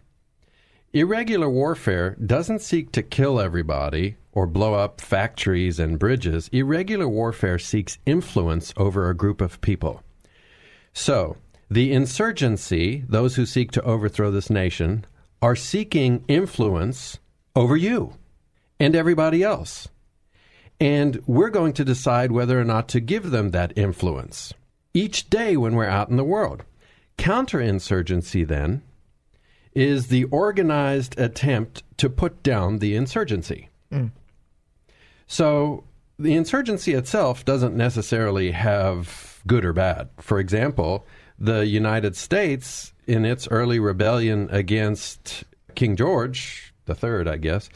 Irregular 0.97 1.47
warfare 1.47 2.17
doesn't 2.25 2.63
seek 2.63 2.91
to 2.93 3.03
kill 3.03 3.39
everybody 3.39 4.17
or 4.31 4.47
blow 4.47 4.73
up 4.73 4.99
factories 4.99 5.77
and 5.77 5.99
bridges. 5.99 6.49
Irregular 6.51 7.07
warfare 7.07 7.59
seeks 7.59 7.99
influence 8.07 8.73
over 8.75 9.07
a 9.07 9.15
group 9.15 9.39
of 9.39 9.61
people. 9.61 10.01
So, 10.93 11.37
the 11.69 11.93
insurgency, 11.93 13.03
those 13.07 13.35
who 13.35 13.45
seek 13.45 13.69
to 13.73 13.83
overthrow 13.83 14.31
this 14.31 14.49
nation, 14.49 15.05
are 15.39 15.55
seeking 15.55 16.25
influence 16.27 17.19
over 17.55 17.77
you 17.77 18.15
and 18.79 18.95
everybody 18.95 19.43
else. 19.43 19.89
And 20.79 21.21
we're 21.27 21.51
going 21.51 21.73
to 21.73 21.85
decide 21.85 22.31
whether 22.31 22.59
or 22.59 22.65
not 22.65 22.87
to 22.89 22.99
give 22.99 23.29
them 23.29 23.51
that 23.51 23.77
influence 23.77 24.51
each 24.95 25.29
day 25.29 25.57
when 25.57 25.75
we're 25.75 25.85
out 25.85 26.09
in 26.09 26.17
the 26.17 26.23
world. 26.23 26.63
Counterinsurgency, 27.19 28.47
then, 28.47 28.81
is 29.77 30.07
the 30.07 30.23
organized 30.25 31.19
attempt 31.19 31.83
to 31.97 32.09
put 32.09 32.41
down 32.41 32.79
the 32.79 32.95
insurgency. 32.95 33.69
Mm. 33.91 34.09
So 35.27 35.83
the 36.17 36.33
insurgency 36.33 36.93
itself 36.93 37.45
doesn't 37.45 37.75
necessarily 37.75 38.49
have 38.51 39.39
good 39.45 39.63
or 39.63 39.73
bad. 39.73 40.09
For 40.17 40.39
example, 40.39 41.05
the 41.37 41.67
United 41.67 42.15
States, 42.15 42.91
in 43.05 43.23
its 43.23 43.47
early 43.49 43.79
rebellion 43.79 44.49
against 44.51 45.43
King 45.75 45.95
George 45.95 46.73
III, 46.89 47.27
I 47.27 47.37
guess, 47.37 47.69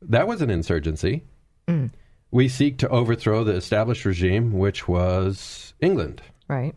that 0.00 0.26
was 0.26 0.40
an 0.40 0.48
insurgency. 0.48 1.24
Mm. 1.66 1.90
We 2.30 2.48
seek 2.48 2.78
to 2.78 2.88
overthrow 2.88 3.44
the 3.44 3.54
established 3.54 4.06
regime, 4.06 4.54
which 4.54 4.88
was 4.88 5.74
England. 5.80 6.22
Right. 6.48 6.74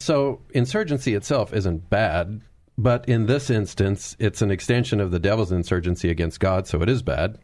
So 0.00 0.40
insurgency 0.50 1.14
itself 1.14 1.52
isn't 1.54 1.88
bad. 1.88 2.40
But 2.78 3.08
in 3.08 3.26
this 3.26 3.48
instance, 3.48 4.16
it's 4.18 4.42
an 4.42 4.50
extension 4.50 5.00
of 5.00 5.10
the 5.10 5.18
devil's 5.18 5.52
insurgency 5.52 6.10
against 6.10 6.40
God, 6.40 6.66
so 6.66 6.82
it 6.82 6.88
is 6.88 7.02
bad. 7.02 7.38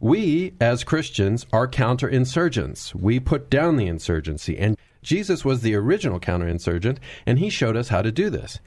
We, 0.00 0.54
as 0.60 0.84
Christians, 0.84 1.46
are 1.52 1.66
counterinsurgents. 1.66 2.94
We 2.94 3.18
put 3.18 3.50
down 3.50 3.76
the 3.76 3.86
insurgency. 3.86 4.58
And 4.58 4.76
Jesus 5.02 5.44
was 5.44 5.62
the 5.62 5.74
original 5.74 6.20
counterinsurgent, 6.20 6.98
and 7.26 7.38
he 7.38 7.50
showed 7.50 7.76
us 7.76 7.88
how 7.88 8.02
to 8.02 8.12
do 8.12 8.30
this. 8.30 8.60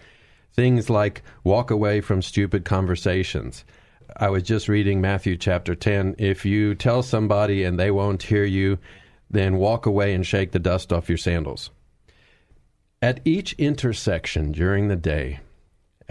Things 0.53 0.89
like 0.89 1.23
walk 1.43 1.71
away 1.71 2.01
from 2.01 2.21
stupid 2.21 2.65
conversations. 2.65 3.63
I 4.17 4.29
was 4.29 4.43
just 4.43 4.67
reading 4.67 4.99
Matthew 4.99 5.37
chapter 5.37 5.75
10. 5.75 6.15
If 6.17 6.45
you 6.45 6.75
tell 6.75 7.03
somebody 7.03 7.63
and 7.63 7.79
they 7.79 7.91
won't 7.91 8.23
hear 8.23 8.43
you, 8.43 8.77
then 9.29 9.55
walk 9.55 9.85
away 9.85 10.13
and 10.13 10.27
shake 10.27 10.51
the 10.51 10.59
dust 10.59 10.91
off 10.91 11.07
your 11.07 11.17
sandals. 11.17 11.69
At 13.01 13.21
each 13.23 13.53
intersection 13.53 14.51
during 14.51 14.89
the 14.89 14.97
day, 14.97 15.39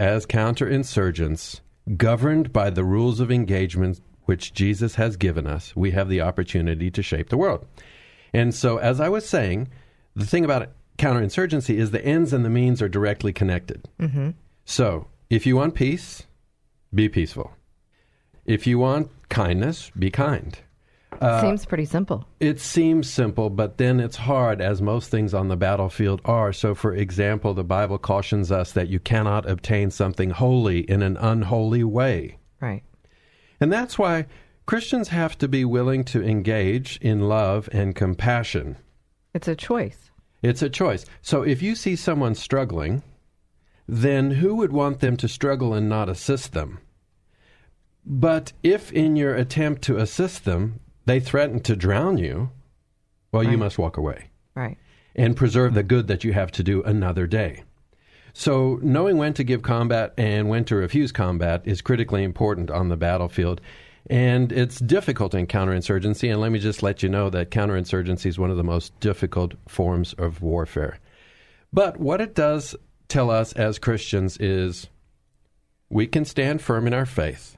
as 0.01 0.25
counterinsurgents, 0.25 1.59
governed 1.95 2.51
by 2.51 2.71
the 2.71 2.83
rules 2.83 3.19
of 3.19 3.31
engagement 3.31 4.01
which 4.23 4.51
Jesus 4.51 4.95
has 4.95 5.15
given 5.15 5.45
us, 5.45 5.75
we 5.75 5.91
have 5.91 6.09
the 6.09 6.21
opportunity 6.21 6.89
to 6.89 7.03
shape 7.03 7.29
the 7.29 7.37
world. 7.37 7.67
And 8.33 8.51
so, 8.51 8.77
as 8.77 8.99
I 8.99 9.09
was 9.09 9.29
saying, 9.29 9.67
the 10.15 10.25
thing 10.25 10.43
about 10.43 10.69
counterinsurgency 10.97 11.75
is 11.75 11.91
the 11.91 12.03
ends 12.03 12.33
and 12.33 12.43
the 12.43 12.49
means 12.49 12.81
are 12.81 12.89
directly 12.89 13.31
connected. 13.31 13.87
Mm-hmm. 13.99 14.31
So, 14.65 15.05
if 15.29 15.45
you 15.45 15.55
want 15.55 15.75
peace, 15.75 16.23
be 16.91 17.07
peaceful. 17.07 17.51
If 18.43 18.65
you 18.65 18.79
want 18.79 19.11
kindness, 19.29 19.91
be 19.91 20.09
kind. 20.09 20.57
Uh, 21.19 21.41
seems 21.41 21.65
pretty 21.65 21.85
simple. 21.85 22.25
It 22.39 22.59
seems 22.59 23.09
simple, 23.09 23.49
but 23.49 23.77
then 23.77 23.99
it's 23.99 24.15
hard, 24.15 24.61
as 24.61 24.81
most 24.81 25.11
things 25.11 25.33
on 25.33 25.49
the 25.49 25.57
battlefield 25.57 26.21
are. 26.25 26.51
So, 26.53 26.73
for 26.73 26.93
example, 26.95 27.53
the 27.53 27.63
Bible 27.63 27.97
cautions 27.97 28.51
us 28.51 28.71
that 28.71 28.87
you 28.87 28.99
cannot 28.99 29.47
obtain 29.47 29.91
something 29.91 30.31
holy 30.31 30.79
in 30.79 31.01
an 31.01 31.17
unholy 31.17 31.83
way. 31.83 32.37
Right. 32.59 32.83
And 33.59 33.71
that's 33.71 33.99
why 33.99 34.25
Christians 34.65 35.09
have 35.09 35.37
to 35.39 35.47
be 35.47 35.65
willing 35.65 36.03
to 36.05 36.23
engage 36.23 36.97
in 37.01 37.27
love 37.27 37.69
and 37.71 37.95
compassion. 37.95 38.77
It's 39.33 39.47
a 39.47 39.55
choice. 39.55 40.09
It's 40.41 40.63
a 40.63 40.69
choice. 40.69 41.05
So, 41.21 41.43
if 41.43 41.61
you 41.61 41.75
see 41.75 41.95
someone 41.95 42.33
struggling, 42.33 43.03
then 43.87 44.31
who 44.31 44.55
would 44.55 44.71
want 44.71 45.01
them 45.01 45.17
to 45.17 45.27
struggle 45.27 45.73
and 45.73 45.87
not 45.87 46.09
assist 46.09 46.53
them? 46.53 46.79
But 48.05 48.53
if 48.63 48.91
in 48.91 49.15
your 49.15 49.35
attempt 49.35 49.83
to 49.83 49.97
assist 49.97 50.45
them, 50.45 50.79
they 51.05 51.19
threaten 51.19 51.59
to 51.61 51.75
drown 51.75 52.17
you, 52.17 52.51
well, 53.31 53.43
right. 53.43 53.51
you 53.51 53.57
must 53.57 53.77
walk 53.77 53.97
away. 53.97 54.29
Right. 54.53 54.77
and 55.15 55.35
preserve 55.35 55.73
the 55.73 55.83
mm. 55.83 55.87
good 55.87 56.07
that 56.07 56.23
you 56.25 56.33
have 56.33 56.51
to 56.51 56.63
do 56.63 56.83
another 56.83 57.25
day. 57.25 57.63
So, 58.33 58.79
knowing 58.81 59.17
when 59.17 59.33
to 59.35 59.43
give 59.43 59.61
combat 59.61 60.13
and 60.17 60.49
when 60.49 60.65
to 60.65 60.75
refuse 60.75 61.11
combat 61.11 61.61
is 61.65 61.81
critically 61.81 62.23
important 62.23 62.71
on 62.71 62.89
the 62.89 62.97
battlefield. 62.97 63.61
And 64.09 64.51
it's 64.51 64.79
difficult 64.79 65.33
in 65.33 65.47
counterinsurgency. 65.47 66.31
And 66.31 66.41
let 66.41 66.51
me 66.51 66.59
just 66.59 66.81
let 66.81 67.03
you 67.03 67.09
know 67.09 67.29
that 67.29 67.51
counterinsurgency 67.51 68.25
is 68.25 68.39
one 68.39 68.49
of 68.49 68.57
the 68.57 68.63
most 68.63 68.97
difficult 68.99 69.53
forms 69.67 70.13
of 70.13 70.41
warfare. 70.41 70.99
But 71.71 71.99
what 71.99 72.21
it 72.21 72.33
does 72.33 72.75
tell 73.07 73.29
us 73.29 73.53
as 73.53 73.79
Christians 73.79 74.37
is 74.37 74.87
we 75.89 76.07
can 76.07 76.25
stand 76.25 76.61
firm 76.61 76.87
in 76.87 76.93
our 76.93 77.05
faith. 77.05 77.57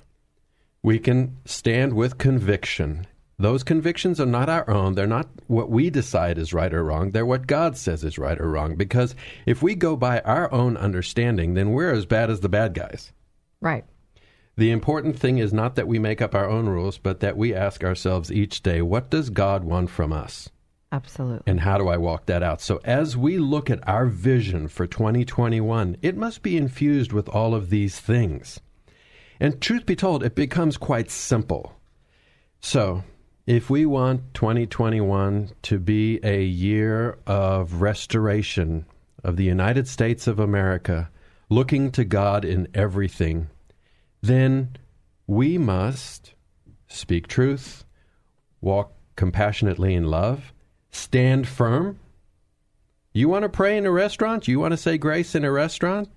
We 0.81 0.99
can 0.99 1.37
stand 1.45 1.93
with 1.93 2.17
conviction. 2.17 3.07
Those 3.39 3.63
convictions 3.63 4.19
are 4.19 4.25
not 4.25 4.49
our 4.49 4.69
own. 4.69 4.93
They're 4.93 5.07
not 5.07 5.27
what 5.47 5.69
we 5.69 5.89
decide 5.89 6.37
is 6.37 6.53
right 6.53 6.73
or 6.73 6.83
wrong. 6.83 7.11
They're 7.11 7.25
what 7.25 7.47
God 7.47 7.75
says 7.77 8.03
is 8.03 8.19
right 8.19 8.39
or 8.39 8.49
wrong. 8.49 8.75
Because 8.75 9.15
if 9.45 9.61
we 9.61 9.75
go 9.75 9.95
by 9.95 10.19
our 10.21 10.51
own 10.53 10.77
understanding, 10.77 11.53
then 11.55 11.71
we're 11.71 11.91
as 11.91 12.05
bad 12.05 12.29
as 12.29 12.41
the 12.41 12.49
bad 12.49 12.73
guys. 12.73 13.11
Right. 13.59 13.85
The 14.55 14.69
important 14.69 15.17
thing 15.17 15.39
is 15.39 15.51
not 15.51 15.75
that 15.75 15.87
we 15.87 15.97
make 15.97 16.21
up 16.21 16.35
our 16.35 16.47
own 16.47 16.69
rules, 16.69 16.99
but 16.99 17.21
that 17.21 17.35
we 17.35 17.55
ask 17.55 17.83
ourselves 17.83 18.31
each 18.31 18.61
day, 18.61 18.83
what 18.83 19.09
does 19.09 19.31
God 19.31 19.63
want 19.63 19.89
from 19.89 20.13
us? 20.13 20.49
Absolutely. 20.91 21.41
And 21.47 21.59
how 21.59 21.79
do 21.79 21.87
I 21.87 21.97
walk 21.97 22.27
that 22.27 22.43
out? 22.43 22.61
So, 22.61 22.79
as 22.83 23.17
we 23.17 23.39
look 23.39 23.71
at 23.71 23.85
our 23.89 24.05
vision 24.05 24.67
for 24.67 24.85
2021, 24.85 25.97
it 26.03 26.15
must 26.15 26.43
be 26.43 26.55
infused 26.55 27.11
with 27.11 27.27
all 27.27 27.55
of 27.55 27.71
these 27.71 27.99
things. 27.99 28.59
And 29.39 29.59
truth 29.59 29.87
be 29.87 29.95
told, 29.95 30.23
it 30.23 30.35
becomes 30.35 30.77
quite 30.77 31.09
simple. 31.09 31.73
So, 32.59 33.03
if 33.45 33.69
we 33.69 33.85
want 33.85 34.33
2021 34.33 35.51
to 35.63 35.79
be 35.79 36.19
a 36.23 36.43
year 36.43 37.17
of 37.27 37.81
restoration 37.81 38.85
of 39.23 39.35
the 39.35 39.43
United 39.43 39.87
States 39.87 40.27
of 40.27 40.39
America, 40.39 41.09
looking 41.49 41.91
to 41.91 42.05
God 42.05 42.45
in 42.45 42.67
everything, 42.73 43.49
then 44.21 44.77
we 45.27 45.57
must 45.57 46.33
speak 46.87 47.27
truth, 47.27 47.83
walk 48.61 48.93
compassionately 49.17 49.93
in 49.93 50.05
love, 50.05 50.53
stand 50.91 51.45
firm. 51.45 51.99
You 53.11 53.27
want 53.27 53.43
to 53.43 53.49
pray 53.49 53.77
in 53.77 53.85
a 53.85 53.91
restaurant? 53.91 54.47
You 54.47 54.59
want 54.59 54.71
to 54.71 54.77
say 54.77 54.97
grace 54.97 55.35
in 55.35 55.43
a 55.43 55.51
restaurant 55.51 56.09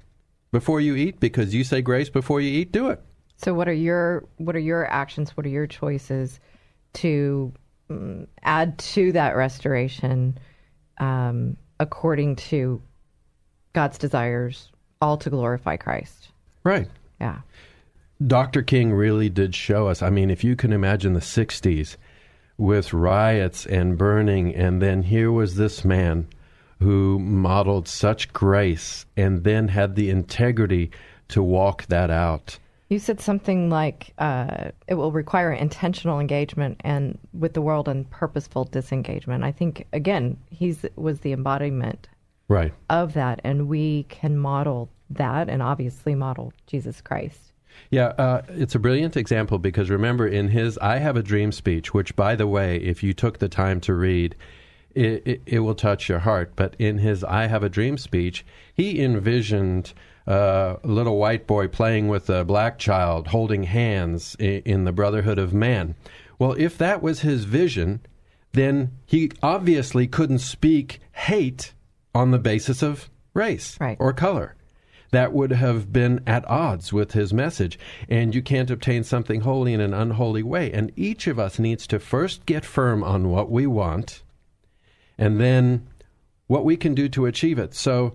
before 0.52 0.80
you 0.80 0.94
eat 0.94 1.18
because 1.18 1.54
you 1.54 1.64
say 1.64 1.82
grace 1.82 2.08
before 2.08 2.40
you 2.40 2.60
eat? 2.60 2.70
Do 2.70 2.88
it. 2.88 3.02
So 3.36 3.52
what 3.52 3.68
are 3.68 3.72
your 3.72 4.24
what 4.36 4.56
are 4.56 4.60
your 4.60 4.86
actions? 4.86 5.36
What 5.36 5.44
are 5.44 5.50
your 5.50 5.66
choices 5.66 6.40
to 6.96 7.52
um, 7.90 8.26
add 8.42 8.78
to 8.78 9.12
that 9.12 9.36
restoration 9.36 10.38
um, 10.98 11.56
according 11.78 12.36
to 12.36 12.82
God's 13.72 13.98
desires, 13.98 14.70
all 15.00 15.16
to 15.18 15.30
glorify 15.30 15.76
Christ? 15.76 16.28
Right. 16.64 16.88
Yeah. 17.20 17.40
Dr. 18.26 18.62
King 18.62 18.92
really 18.92 19.28
did 19.28 19.54
show 19.54 19.88
us. 19.88 20.02
I 20.02 20.10
mean, 20.10 20.30
if 20.30 20.42
you 20.42 20.56
can 20.56 20.72
imagine 20.72 21.12
the 21.12 21.20
60s 21.20 21.96
with 22.56 22.94
riots 22.94 23.66
and 23.66 23.98
burning, 23.98 24.54
and 24.54 24.80
then 24.80 25.02
here 25.02 25.30
was 25.30 25.56
this 25.56 25.84
man 25.84 26.26
who 26.80 27.18
modeled 27.18 27.88
such 27.88 28.32
grace 28.32 29.06
and 29.16 29.44
then 29.44 29.68
had 29.68 29.94
the 29.94 30.10
integrity 30.10 30.90
to 31.28 31.42
walk 31.42 31.86
that 31.86 32.10
out. 32.10 32.58
You 32.88 33.00
said 33.00 33.20
something 33.20 33.68
like 33.68 34.12
uh, 34.18 34.70
it 34.86 34.94
will 34.94 35.10
require 35.10 35.52
intentional 35.52 36.20
engagement 36.20 36.80
and 36.84 37.18
with 37.32 37.54
the 37.54 37.60
world 37.60 37.88
and 37.88 38.08
purposeful 38.10 38.64
disengagement. 38.64 39.42
I 39.42 39.50
think 39.50 39.86
again, 39.92 40.36
he's 40.50 40.84
was 40.94 41.20
the 41.20 41.32
embodiment 41.32 42.08
Right. 42.48 42.72
of 42.88 43.14
that, 43.14 43.40
and 43.42 43.66
we 43.68 44.04
can 44.04 44.38
model 44.38 44.88
that, 45.10 45.48
and 45.48 45.62
obviously 45.62 46.14
model 46.14 46.52
Jesus 46.68 47.00
Christ. 47.00 47.52
Yeah, 47.90 48.06
uh, 48.18 48.42
it's 48.50 48.74
a 48.74 48.78
brilliant 48.78 49.16
example 49.16 49.58
because 49.58 49.90
remember 49.90 50.26
in 50.26 50.48
his 50.48 50.78
I 50.78 50.98
Have 50.98 51.16
a 51.16 51.22
Dream 51.22 51.50
speech, 51.52 51.92
which, 51.92 52.14
by 52.14 52.36
the 52.36 52.46
way, 52.46 52.76
if 52.76 53.02
you 53.02 53.12
took 53.12 53.38
the 53.38 53.48
time 53.48 53.80
to 53.82 53.94
read, 53.94 54.36
it, 54.94 55.22
it, 55.26 55.42
it 55.44 55.58
will 55.60 55.74
touch 55.74 56.08
your 56.08 56.20
heart. 56.20 56.52
But 56.56 56.74
in 56.78 56.98
his 56.98 57.24
I 57.24 57.48
Have 57.48 57.62
a 57.64 57.68
Dream 57.68 57.98
speech, 57.98 58.46
he 58.72 59.02
envisioned 59.02 59.92
uh, 60.26 60.76
a 60.82 60.86
little 60.86 61.18
white 61.18 61.46
boy 61.46 61.68
playing 61.68 62.08
with 62.08 62.28
a 62.30 62.44
black 62.44 62.78
child, 62.78 63.28
holding 63.28 63.64
hands 63.64 64.36
in, 64.38 64.62
in 64.64 64.84
the 64.84 64.92
brotherhood 64.92 65.38
of 65.38 65.52
man. 65.54 65.94
Well, 66.38 66.52
if 66.58 66.76
that 66.78 67.02
was 67.02 67.20
his 67.20 67.44
vision, 67.44 68.00
then 68.52 68.92
he 69.06 69.30
obviously 69.42 70.06
couldn't 70.06 70.40
speak 70.40 71.00
hate 71.12 71.72
on 72.14 72.30
the 72.30 72.38
basis 72.38 72.82
of 72.82 73.08
race 73.34 73.76
Right. 73.80 73.96
or 74.00 74.12
color 74.12 74.54
that 75.12 75.32
would 75.32 75.52
have 75.52 75.92
been 75.92 76.20
at 76.26 76.44
odds 76.50 76.92
with 76.92 77.12
his 77.12 77.32
message. 77.32 77.78
And 78.08 78.34
you 78.34 78.42
can't 78.42 78.70
obtain 78.70 79.04
something 79.04 79.42
holy 79.42 79.72
in 79.72 79.80
an 79.80 79.94
unholy 79.94 80.42
way. 80.42 80.72
And 80.72 80.90
each 80.96 81.26
of 81.26 81.38
us 81.38 81.58
needs 81.58 81.86
to 81.86 81.98
first 82.00 82.44
get 82.44 82.64
firm 82.64 83.04
on 83.04 83.30
what 83.30 83.50
we 83.50 83.66
want 83.66 84.22
and 85.16 85.40
then 85.40 85.86
what 86.48 86.64
we 86.64 86.76
can 86.76 86.94
do 86.94 87.08
to 87.10 87.26
achieve 87.26 87.58
it. 87.58 87.72
So 87.74 88.14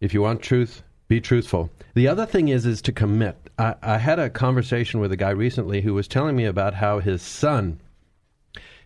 if 0.00 0.14
you 0.14 0.22
want 0.22 0.40
truth, 0.40 0.82
be 1.08 1.20
truthful. 1.20 1.70
The 1.94 2.06
other 2.06 2.26
thing 2.26 2.48
is 2.48 2.66
is 2.66 2.82
to 2.82 2.92
commit. 2.92 3.36
I, 3.58 3.74
I 3.82 3.98
had 3.98 4.18
a 4.18 4.30
conversation 4.30 5.00
with 5.00 5.10
a 5.10 5.16
guy 5.16 5.30
recently 5.30 5.80
who 5.80 5.94
was 5.94 6.06
telling 6.06 6.36
me 6.36 6.44
about 6.44 6.74
how 6.74 7.00
his 7.00 7.22
son, 7.22 7.80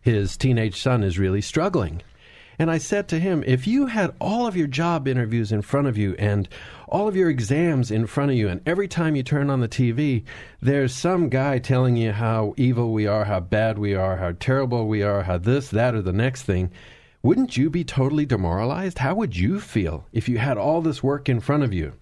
his 0.01 0.37
teenage 0.37 0.81
son, 0.81 1.03
is 1.03 1.19
really 1.19 1.41
struggling. 1.41 2.03
And 2.59 2.71
I 2.71 2.79
said 2.79 3.09
to 3.09 3.19
him, 3.19 3.43
if 3.47 3.67
you 3.67 3.87
had 3.87 4.15
all 4.21 4.47
of 4.47 4.57
your 4.57 4.69
job 4.69 5.09
interviews 5.09 5.51
in 5.51 5.63
front 5.63 5.89
of 5.89 5.99
you 5.99 6.15
and 6.19 6.49
all 6.87 7.09
of 7.09 7.17
your 7.17 7.29
exams 7.29 7.91
in 7.91 8.07
front 8.07 8.31
of 8.31 8.37
you, 8.37 8.49
and 8.49 8.61
every 8.67 8.87
time 8.87 9.17
you 9.17 9.23
turn 9.25 9.51
on 9.51 9.61
the 9.61 9.69
TV, 9.69 10.23
there's 10.61 10.95
some 10.95 11.29
guy 11.29 11.59
telling 11.59 11.97
you 11.97 12.13
how 12.13 12.55
evil 12.57 12.93
we 12.93 13.07
are, 13.07 13.25
how 13.25 13.41
bad 13.41 13.79
we 13.79 13.95
are, 13.95 14.19
how 14.19 14.33
terrible 14.39 14.87
we 14.87 15.03
are, 15.03 15.25
how 15.25 15.39
this, 15.39 15.71
that, 15.71 15.95
or 15.95 16.03
the 16.03 16.13
next 16.13 16.43
thing, 16.43 16.71
wouldn't 17.23 17.57
you 17.57 17.69
be 17.71 17.85
totally 17.85 18.27
demoralized? 18.27 18.99
How 18.99 19.15
would 19.15 19.37
you 19.37 19.59
feel 19.59 20.07
if 20.13 20.29
you 20.29 20.39
had 20.39 20.59
all 20.59 20.83
this 20.83 21.03
work 21.03 21.29
in 21.29 21.41
front 21.41 21.63
of 21.63 21.73
you? 21.73 21.95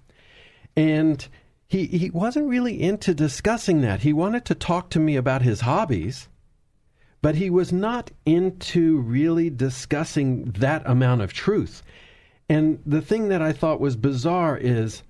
And 0.81 1.27
he, 1.69 1.87
he 1.87 2.11
wasn't 2.11 2.49
really 2.49 2.81
into 2.81 3.15
discussing 3.15 3.81
that. 3.83 4.01
He 4.01 4.13
wanted 4.13 4.45
to 4.47 4.55
talk 4.55 4.91
to 4.91 4.99
me 4.99 5.17
about 5.17 5.43
his 5.43 5.61
hobbies 5.61 6.29
but 7.23 7.35
he 7.35 7.51
was 7.51 7.73
not 7.73 8.11
into 8.25 8.99
really 9.01 9.51
discussing 9.51 10.45
that 10.53 10.83
amount 10.87 11.21
of 11.21 11.33
truth. 11.33 11.83
And 12.49 12.81
the 12.87 13.03
thing 13.03 13.29
that 13.29 13.43
I 13.43 13.53
thought 13.53 13.81
was 13.81 13.97
bizarre 13.97 14.57
is 14.57 15.03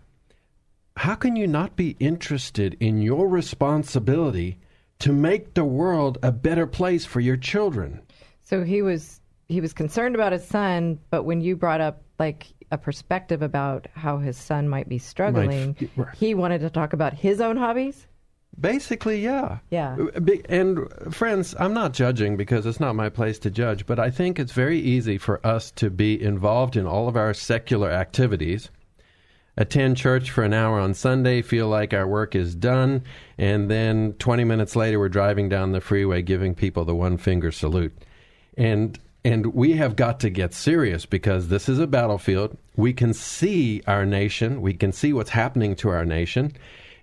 how 0.97 1.15
can 1.15 1.37
you 1.37 1.47
not 1.47 1.77
be 1.77 1.97
interested 2.01 2.77
in 2.81 3.01
your 3.01 3.29
responsibility 3.29 4.59
to 4.99 5.13
make 5.13 5.55
the 5.55 5.65
world 5.65 6.19
a 6.23 6.33
better 6.33 6.67
place 6.67 7.07
for 7.07 7.21
your 7.21 7.37
children? 7.37 8.03
So 8.43 8.65
he 8.65 8.83
was 8.83 9.21
he 9.49 9.61
was 9.61 9.73
concerned 9.73 10.15
about 10.15 10.33
his 10.33 10.47
son, 10.47 10.99
but 11.11 11.25
when 11.25 11.41
you 11.41 11.57
brought 11.57 11.81
up 11.81 12.03
like 12.21 12.47
a 12.71 12.79
perspective 12.79 13.43
about 13.43 13.89
how 13.95 14.19
his 14.19 14.37
son 14.37 14.69
might 14.69 14.89
be 14.89 14.99
struggling, 14.99 15.75
right. 15.97 16.15
he 16.15 16.35
wanted 16.35 16.61
to 16.61 16.71
talk 16.71 16.93
about 16.93 17.15
his 17.15 17.41
own 17.41 17.57
hobbies. 17.57 18.07
Basically, 18.61 19.23
yeah. 19.23 19.59
Yeah. 19.71 19.97
Uh, 20.15 20.21
and 20.49 20.87
friends, 21.13 21.55
I'm 21.59 21.73
not 21.73 21.95
judging 21.95 22.37
because 22.37 22.67
it's 22.67 22.81
not 22.81 22.95
my 22.95 23.09
place 23.09 23.39
to 23.41 23.51
judge, 23.51 23.87
but 23.87 23.99
I 23.99 24.11
think 24.11 24.39
it's 24.39 24.53
very 24.53 24.79
easy 24.79 25.19
for 25.19 25.45
us 25.45 25.71
to 25.73 25.89
be 25.89 26.21
involved 26.21 26.77
in 26.77 26.87
all 26.87 27.09
of 27.09 27.17
our 27.17 27.33
secular 27.33 27.91
activities, 27.91 28.71
attend 29.57 29.97
church 29.97 30.31
for 30.31 30.45
an 30.45 30.53
hour 30.53 30.79
on 30.79 30.95
Sunday, 30.95 31.43
feel 31.43 31.69
like 31.69 31.95
our 31.95 32.07
work 32.07 32.35
is 32.35 32.55
done, 32.55 33.03
and 33.39 33.71
then 33.71 34.13
20 34.19 34.45
minutes 34.45 34.77
later 34.77 34.99
we're 34.99 35.09
driving 35.09 35.49
down 35.49 35.73
the 35.73 35.81
freeway 35.81 36.21
giving 36.21 36.55
people 36.55 36.85
the 36.85 36.95
one 36.95 37.17
finger 37.17 37.51
salute. 37.51 37.97
And 38.59 38.99
and 39.25 39.47
we 39.55 39.73
have 39.73 39.97
got 39.97 40.21
to 40.21 40.31
get 40.31 40.55
serious 40.55 41.07
because 41.07 41.49
this 41.49 41.69
is 41.69 41.79
a 41.79 41.87
battlefield. 41.87 42.57
We 42.77 42.93
can 42.93 43.13
see 43.13 43.83
our 43.87 44.07
nation, 44.07 44.63
we 44.63 44.75
can 44.75 44.93
see 44.93 45.13
what's 45.13 45.31
happening 45.31 45.77
to 45.77 45.91
our 45.91 46.05
nation. 46.05 46.53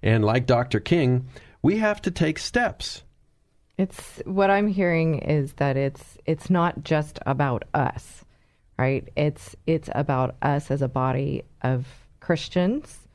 And 0.01 0.23
like 0.23 0.45
Dr. 0.45 0.79
King, 0.79 1.27
we 1.61 1.77
have 1.77 2.01
to 2.03 2.11
take 2.11 2.39
steps. 2.39 3.03
It's 3.77 4.21
what 4.25 4.49
I'm 4.49 4.67
hearing 4.67 5.19
is 5.19 5.53
that 5.53 5.77
it's 5.77 6.17
it's 6.25 6.49
not 6.49 6.83
just 6.83 7.19
about 7.27 7.63
us, 7.73 8.25
right? 8.79 9.07
It's 9.15 9.55
it's 9.67 9.89
about 9.93 10.35
us 10.41 10.71
as 10.71 10.81
a 10.81 10.87
body 10.87 11.43
of 11.61 11.85
Christians 12.19 13.07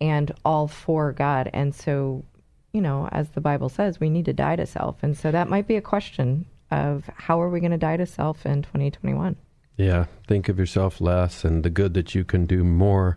and 0.00 0.30
all 0.44 0.68
for 0.68 1.12
God. 1.12 1.48
And 1.54 1.74
so, 1.74 2.24
you 2.72 2.82
know, 2.82 3.08
as 3.12 3.30
the 3.30 3.40
Bible 3.40 3.70
says, 3.70 3.98
we 3.98 4.10
need 4.10 4.26
to 4.26 4.34
die 4.34 4.56
to 4.56 4.66
self. 4.66 5.02
And 5.02 5.16
so 5.16 5.30
that 5.30 5.48
might 5.48 5.66
be 5.66 5.76
a 5.76 5.82
question 5.82 6.44
of 6.70 7.08
how 7.14 7.40
are 7.40 7.48
we 7.48 7.60
going 7.60 7.72
to 7.72 7.78
die 7.78 7.96
to 7.96 8.06
self 8.06 8.46
in 8.46 8.62
2021? 8.62 9.36
Yeah, 9.76 10.06
think 10.26 10.48
of 10.48 10.58
yourself 10.58 11.00
less 11.00 11.44
and 11.44 11.62
the 11.62 11.70
good 11.70 11.94
that 11.94 12.14
you 12.14 12.24
can 12.24 12.46
do 12.46 12.64
more. 12.64 13.16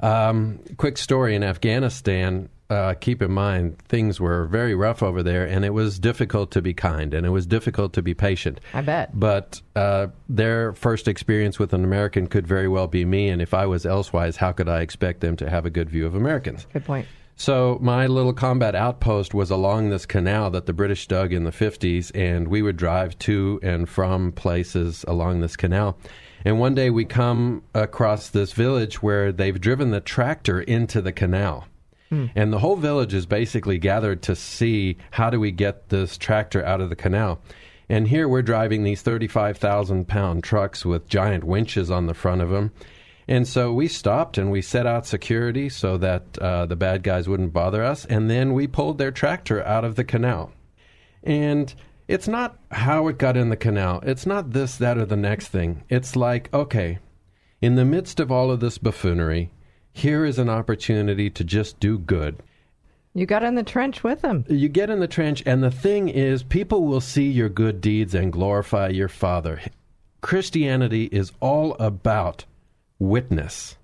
Um, 0.00 0.60
quick 0.76 0.98
story 0.98 1.36
in 1.36 1.44
Afghanistan, 1.44 2.48
uh, 2.68 2.94
keep 2.94 3.22
in 3.22 3.30
mind 3.30 3.78
things 3.78 4.20
were 4.20 4.46
very 4.46 4.74
rough 4.74 5.02
over 5.02 5.22
there, 5.22 5.46
and 5.46 5.64
it 5.64 5.70
was 5.70 5.98
difficult 5.98 6.50
to 6.52 6.62
be 6.62 6.74
kind, 6.74 7.14
and 7.14 7.26
it 7.26 7.30
was 7.30 7.46
difficult 7.46 7.92
to 7.92 8.02
be 8.02 8.14
patient. 8.14 8.60
I 8.72 8.80
bet. 8.80 9.18
But 9.18 9.60
uh, 9.76 10.08
their 10.28 10.72
first 10.72 11.06
experience 11.06 11.58
with 11.58 11.72
an 11.72 11.84
American 11.84 12.26
could 12.26 12.46
very 12.46 12.68
well 12.68 12.86
be 12.86 13.04
me, 13.04 13.28
and 13.28 13.40
if 13.40 13.54
I 13.54 13.66
was 13.66 13.86
elsewise, 13.86 14.36
how 14.36 14.52
could 14.52 14.68
I 14.68 14.80
expect 14.80 15.20
them 15.20 15.36
to 15.36 15.48
have 15.48 15.66
a 15.66 15.70
good 15.70 15.88
view 15.90 16.06
of 16.06 16.14
Americans? 16.14 16.66
Good 16.72 16.84
point. 16.84 17.06
So 17.36 17.78
my 17.80 18.06
little 18.06 18.32
combat 18.32 18.74
outpost 18.74 19.34
was 19.34 19.50
along 19.50 19.90
this 19.90 20.06
canal 20.06 20.50
that 20.50 20.66
the 20.66 20.72
British 20.72 21.06
dug 21.08 21.32
in 21.32 21.44
the 21.44 21.50
50s, 21.50 22.12
and 22.14 22.48
we 22.48 22.62
would 22.62 22.76
drive 22.76 23.18
to 23.20 23.58
and 23.62 23.88
from 23.88 24.32
places 24.32 25.04
along 25.08 25.40
this 25.40 25.56
canal. 25.56 25.98
And 26.44 26.60
one 26.60 26.74
day 26.74 26.90
we 26.90 27.04
come 27.04 27.62
across 27.74 28.28
this 28.28 28.52
village 28.52 29.02
where 29.02 29.32
they've 29.32 29.60
driven 29.60 29.90
the 29.90 30.00
tractor 30.00 30.60
into 30.60 31.00
the 31.00 31.12
canal. 31.12 31.66
Hmm. 32.10 32.26
And 32.36 32.52
the 32.52 32.58
whole 32.58 32.76
village 32.76 33.14
is 33.14 33.26
basically 33.26 33.78
gathered 33.78 34.22
to 34.22 34.36
see 34.36 34.98
how 35.10 35.30
do 35.30 35.40
we 35.40 35.50
get 35.50 35.88
this 35.88 36.18
tractor 36.18 36.64
out 36.64 36.80
of 36.80 36.90
the 36.90 36.96
canal. 36.96 37.40
And 37.88 38.08
here 38.08 38.28
we're 38.28 38.42
driving 38.42 38.84
these 38.84 39.02
35,000 39.02 40.06
pound 40.06 40.44
trucks 40.44 40.84
with 40.84 41.08
giant 41.08 41.44
winches 41.44 41.90
on 41.90 42.06
the 42.06 42.14
front 42.14 42.42
of 42.42 42.50
them. 42.50 42.72
And 43.26 43.48
so 43.48 43.72
we 43.72 43.88
stopped 43.88 44.36
and 44.36 44.50
we 44.50 44.60
set 44.60 44.86
out 44.86 45.06
security 45.06 45.68
so 45.68 45.96
that 45.98 46.38
uh, 46.38 46.66
the 46.66 46.76
bad 46.76 47.02
guys 47.02 47.28
wouldn't 47.28 47.52
bother 47.52 47.82
us. 47.82 48.04
And 48.04 48.28
then 48.28 48.52
we 48.52 48.66
pulled 48.66 48.98
their 48.98 49.10
tractor 49.10 49.64
out 49.64 49.84
of 49.84 49.96
the 49.96 50.04
canal. 50.04 50.52
And 51.22 51.74
it's 52.06 52.28
not 52.28 52.58
how 52.70 53.08
it 53.08 53.18
got 53.18 53.36
in 53.36 53.48
the 53.48 53.56
canal. 53.56 54.00
It's 54.04 54.26
not 54.26 54.50
this, 54.50 54.76
that, 54.76 54.98
or 54.98 55.06
the 55.06 55.16
next 55.16 55.48
thing. 55.48 55.84
It's 55.88 56.16
like, 56.16 56.52
okay, 56.52 56.98
in 57.62 57.76
the 57.76 57.84
midst 57.84 58.20
of 58.20 58.30
all 58.30 58.50
of 58.50 58.60
this 58.60 58.76
buffoonery, 58.76 59.50
here 59.92 60.24
is 60.26 60.38
an 60.38 60.50
opportunity 60.50 61.30
to 61.30 61.44
just 61.44 61.80
do 61.80 61.98
good. 61.98 62.42
You 63.14 63.26
got 63.26 63.44
in 63.44 63.54
the 63.54 63.62
trench 63.62 64.02
with 64.02 64.20
them. 64.22 64.44
You 64.48 64.68
get 64.68 64.90
in 64.90 64.98
the 64.98 65.06
trench, 65.08 65.42
and 65.46 65.62
the 65.62 65.70
thing 65.70 66.08
is, 66.08 66.42
people 66.42 66.84
will 66.84 67.00
see 67.00 67.30
your 67.30 67.48
good 67.48 67.80
deeds 67.80 68.14
and 68.14 68.32
glorify 68.32 68.88
your 68.88 69.08
Father. 69.08 69.60
Christianity 70.20 71.04
is 71.04 71.32
all 71.40 71.74
about 71.74 72.44
witness. 72.98 73.76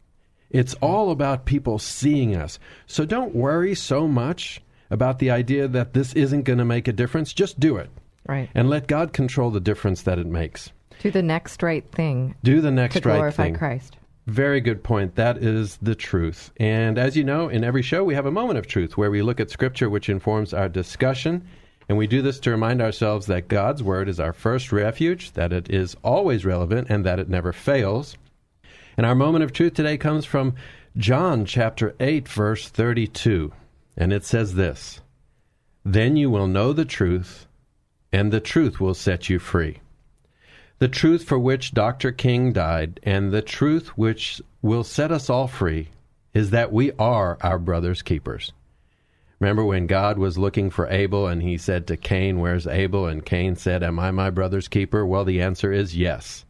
It's 0.51 0.75
all 0.75 1.11
about 1.11 1.45
people 1.45 1.79
seeing 1.79 2.35
us. 2.35 2.59
So 2.87 3.05
don't 3.05 3.35
worry 3.35 3.75
so 3.75 4.09
much 4.09 4.61
about 4.91 5.21
the 5.21 5.31
idea 5.31 5.69
that 5.69 5.95
this 5.95 6.13
isn't 6.15 6.43
going 6.43 6.59
to 6.59 6.65
make 6.65 6.89
a 6.89 6.93
difference. 6.93 7.33
Just 7.33 7.61
do 7.61 7.77
it. 7.77 7.91
Right. 8.27 8.51
And 8.55 8.69
let 8.69 8.89
God 8.89 9.13
control 9.13 9.51
the 9.51 9.61
difference 9.61 10.03
that 10.03 10.19
it 10.19 10.27
makes. 10.27 10.71
Do 11.01 11.11
the 11.11 11.23
next 11.23 11.63
right 11.63 11.91
thing 11.93 12.35
Do 12.43 12.61
the 12.61 12.71
next 12.71 12.97
right 12.97 13.03
glorify 13.03 13.45
thing. 13.45 13.53
Glorify 13.55 13.59
Christ. 13.59 13.97
Very 14.27 14.61
good 14.61 14.85
point. 14.85 15.15
That 15.17 15.39
is 15.39 15.79
the 15.81 15.95
truth. 15.95 16.53
And 16.59 16.99
as 16.99 17.17
you 17.17 17.25
know, 17.25 17.49
in 17.49 17.65
every 17.65 17.83
show, 17.83 18.05
we 18.05 18.15
have 18.15 18.27
a 18.27 18.31
moment 18.31 18.59
of 18.59 18.67
truth 18.67 18.97
where 18.97 19.11
we 19.11 19.23
look 19.23 19.41
at 19.41 19.51
Scripture, 19.51 19.89
which 19.89 20.09
informs 20.09 20.53
our 20.53 20.69
discussion. 20.69 21.47
And 21.89 21.97
we 21.97 22.07
do 22.07 22.23
this 22.23 22.39
to 22.41 22.51
remind 22.51 22.83
ourselves 22.83 23.27
that 23.27 23.49
God's 23.49 23.83
Word 23.83 24.09
is 24.09 24.21
our 24.21 24.33
first 24.33 24.71
refuge, 24.71 25.33
that 25.33 25.53
it 25.53 25.71
is 25.71 25.97
always 26.05 26.45
relevant, 26.45 26.89
and 26.91 27.05
that 27.07 27.19
it 27.19 27.29
never 27.29 27.53
fails. 27.53 28.17
And 28.97 29.07
our 29.07 29.15
moment 29.15 29.45
of 29.45 29.53
truth 29.53 29.75
today 29.75 29.97
comes 29.97 30.25
from 30.25 30.55
John 30.97 31.45
chapter 31.45 31.95
8, 32.01 32.29
verse 32.29 32.69
32. 32.69 33.53
And 33.97 34.13
it 34.13 34.25
says 34.25 34.55
this 34.55 35.01
Then 35.85 36.17
you 36.17 36.31
will 36.31 36.47
know 36.47 36.73
the 36.73 36.85
truth, 36.85 37.47
and 38.13 38.33
the 38.33 38.41
truth 38.41 38.81
will 38.81 38.95
set 38.95 39.29
you 39.29 39.39
free 39.39 39.79
the 40.81 40.89
truth 40.89 41.25
for 41.25 41.39
which 41.39 41.73
Dr. 41.73 42.11
King 42.11 42.55
died, 42.55 43.01
and 43.03 43.31
the 43.31 43.43
truth 43.43 43.89
which 43.99 44.41
will 44.63 44.83
set 44.83 45.13
us 45.13 45.29
all 45.29 45.47
free, 45.47 45.91
is 46.33 46.51
that 46.51 46.73
we 46.73 46.91
are 46.93 47.37
our 47.43 47.59
brother's 47.59 48.01
keepers. 48.01 48.53
Remember 49.39 49.63
when 49.63 49.87
God 49.87 50.19
was 50.19 50.39
looking 50.39 50.71
for 50.71 50.89
Abel 50.89 51.27
and 51.27 51.43
he 51.43 51.59
said 51.59 51.87
to 51.87 51.99
Cain, 51.99 52.41
Where's 52.41 52.67
Abel? 52.67 53.07
And 53.07 53.25
Cain 53.25 53.57
said, 53.57 53.83
Am 53.83 53.99
I 53.99 54.11
my 54.11 54.31
brother's 54.31 54.69
keeper? 54.69 55.05
Well, 55.05 55.25
the 55.25 55.43
answer 55.43 55.71
is 55.71 55.97
yes. 55.97 56.47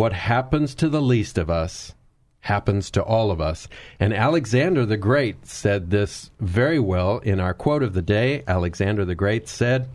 What 0.00 0.14
happens 0.14 0.74
to 0.76 0.88
the 0.88 1.02
least 1.02 1.36
of 1.36 1.50
us 1.50 1.94
happens 2.40 2.90
to 2.92 3.02
all 3.02 3.30
of 3.30 3.38
us. 3.38 3.68
And 4.00 4.14
Alexander 4.14 4.86
the 4.86 4.96
Great 4.96 5.44
said 5.46 5.90
this 5.90 6.30
very 6.40 6.80
well 6.80 7.18
in 7.18 7.38
our 7.38 7.52
quote 7.52 7.82
of 7.82 7.92
the 7.92 8.00
day. 8.00 8.42
Alexander 8.48 9.04
the 9.04 9.14
Great 9.14 9.46
said, 9.46 9.90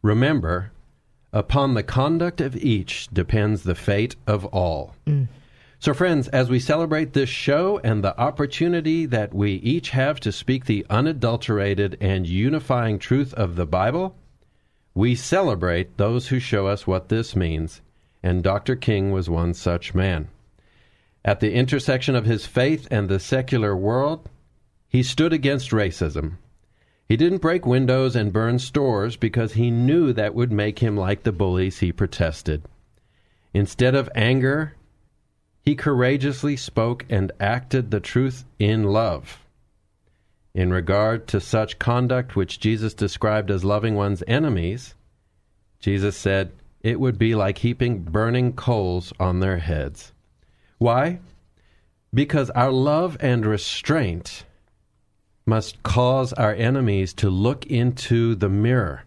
Remember, 0.00 0.70
Upon 1.32 1.74
the 1.74 1.82
conduct 1.82 2.40
of 2.40 2.54
each 2.54 3.08
depends 3.08 3.64
the 3.64 3.74
fate 3.74 4.14
of 4.28 4.44
all. 4.44 4.94
Mm. 5.08 5.26
So, 5.80 5.92
friends, 5.92 6.28
as 6.28 6.48
we 6.48 6.60
celebrate 6.60 7.12
this 7.12 7.28
show 7.28 7.80
and 7.82 8.04
the 8.04 8.16
opportunity 8.16 9.06
that 9.06 9.34
we 9.34 9.54
each 9.54 9.90
have 9.90 10.20
to 10.20 10.30
speak 10.30 10.66
the 10.66 10.86
unadulterated 10.88 11.96
and 12.00 12.28
unifying 12.28 13.00
truth 13.00 13.34
of 13.34 13.56
the 13.56 13.66
Bible, 13.66 14.14
we 14.94 15.16
celebrate 15.16 15.96
those 15.96 16.28
who 16.28 16.38
show 16.38 16.68
us 16.68 16.86
what 16.86 17.08
this 17.08 17.34
means, 17.34 17.82
and 18.22 18.42
Dr. 18.42 18.76
King 18.76 19.10
was 19.12 19.30
one 19.30 19.54
such 19.54 19.94
man. 19.94 20.28
At 21.24 21.40
the 21.40 21.52
intersection 21.52 22.14
of 22.14 22.24
his 22.24 22.46
faith 22.46 22.88
and 22.90 23.08
the 23.08 23.20
secular 23.20 23.76
world, 23.76 24.28
he 24.88 25.02
stood 25.02 25.32
against 25.32 25.70
racism. 25.70 26.36
He 27.08 27.16
didn't 27.16 27.38
break 27.42 27.66
windows 27.66 28.14
and 28.14 28.32
burn 28.32 28.58
stores 28.58 29.16
because 29.16 29.54
he 29.54 29.70
knew 29.70 30.12
that 30.12 30.34
would 30.34 30.52
make 30.52 30.78
him 30.78 30.96
like 30.96 31.22
the 31.22 31.32
bullies 31.32 31.78
he 31.78 31.92
protested. 31.92 32.62
Instead 33.54 33.94
of 33.94 34.10
anger, 34.14 34.74
he 35.62 35.74
courageously 35.74 36.56
spoke 36.56 37.04
and 37.08 37.32
acted 37.40 37.90
the 37.90 38.00
truth 38.00 38.44
in 38.58 38.84
love. 38.84 39.40
In 40.54 40.70
regard 40.70 41.26
to 41.28 41.40
such 41.40 41.78
conduct 41.78 42.36
which 42.36 42.60
Jesus 42.60 42.94
described 42.94 43.50
as 43.50 43.64
loving 43.64 43.94
one's 43.94 44.22
enemies, 44.26 44.94
Jesus 45.80 46.16
said 46.16 46.52
it 46.82 47.00
would 47.00 47.18
be 47.18 47.34
like 47.34 47.58
heaping 47.58 48.02
burning 48.02 48.52
coals 48.52 49.12
on 49.18 49.40
their 49.40 49.58
heads. 49.58 50.12
Why? 50.78 51.20
Because 52.14 52.50
our 52.50 52.70
love 52.70 53.16
and 53.20 53.44
restraint 53.44 54.44
must 55.44 55.82
cause 55.82 56.32
our 56.34 56.54
enemies 56.54 57.12
to 57.14 57.30
look 57.30 57.66
into 57.66 58.34
the 58.34 58.48
mirror, 58.48 59.04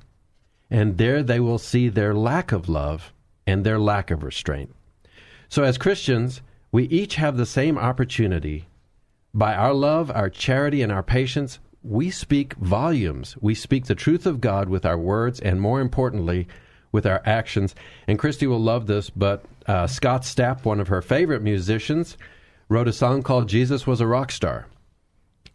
and 0.69 0.97
there 0.97 1.23
they 1.23 1.39
will 1.39 1.57
see 1.57 1.87
their 1.87 2.13
lack 2.13 2.51
of 2.51 2.67
love 2.67 3.13
and 3.47 3.63
their 3.63 3.79
lack 3.79 4.11
of 4.11 4.23
restraint. 4.23 4.73
So, 5.49 5.63
as 5.63 5.77
Christians, 5.77 6.41
we 6.71 6.85
each 6.85 7.15
have 7.15 7.37
the 7.37 7.45
same 7.45 7.77
opportunity. 7.77 8.67
By 9.33 9.55
our 9.55 9.73
love, 9.73 10.11
our 10.11 10.29
charity, 10.29 10.81
and 10.81 10.91
our 10.91 11.03
patience, 11.03 11.59
we 11.83 12.09
speak 12.09 12.53
volumes. 12.55 13.35
We 13.41 13.55
speak 13.55 13.85
the 13.85 13.95
truth 13.95 14.25
of 14.25 14.41
God 14.41 14.69
with 14.69 14.85
our 14.85 14.97
words, 14.97 15.39
and 15.39 15.59
more 15.59 15.81
importantly, 15.81 16.47
with 16.91 17.05
our 17.05 17.21
actions. 17.25 17.75
And 18.07 18.19
Christy 18.19 18.47
will 18.47 18.59
love 18.59 18.87
this, 18.87 19.09
but 19.09 19.45
uh, 19.67 19.87
Scott 19.87 20.23
Stapp, 20.23 20.65
one 20.65 20.79
of 20.79 20.87
her 20.87 21.01
favorite 21.01 21.41
musicians, 21.41 22.17
wrote 22.69 22.87
a 22.87 22.93
song 22.93 23.23
called 23.23 23.49
Jesus 23.49 23.85
Was 23.85 24.01
a 24.01 24.07
Rock 24.07 24.31
Star. 24.31 24.67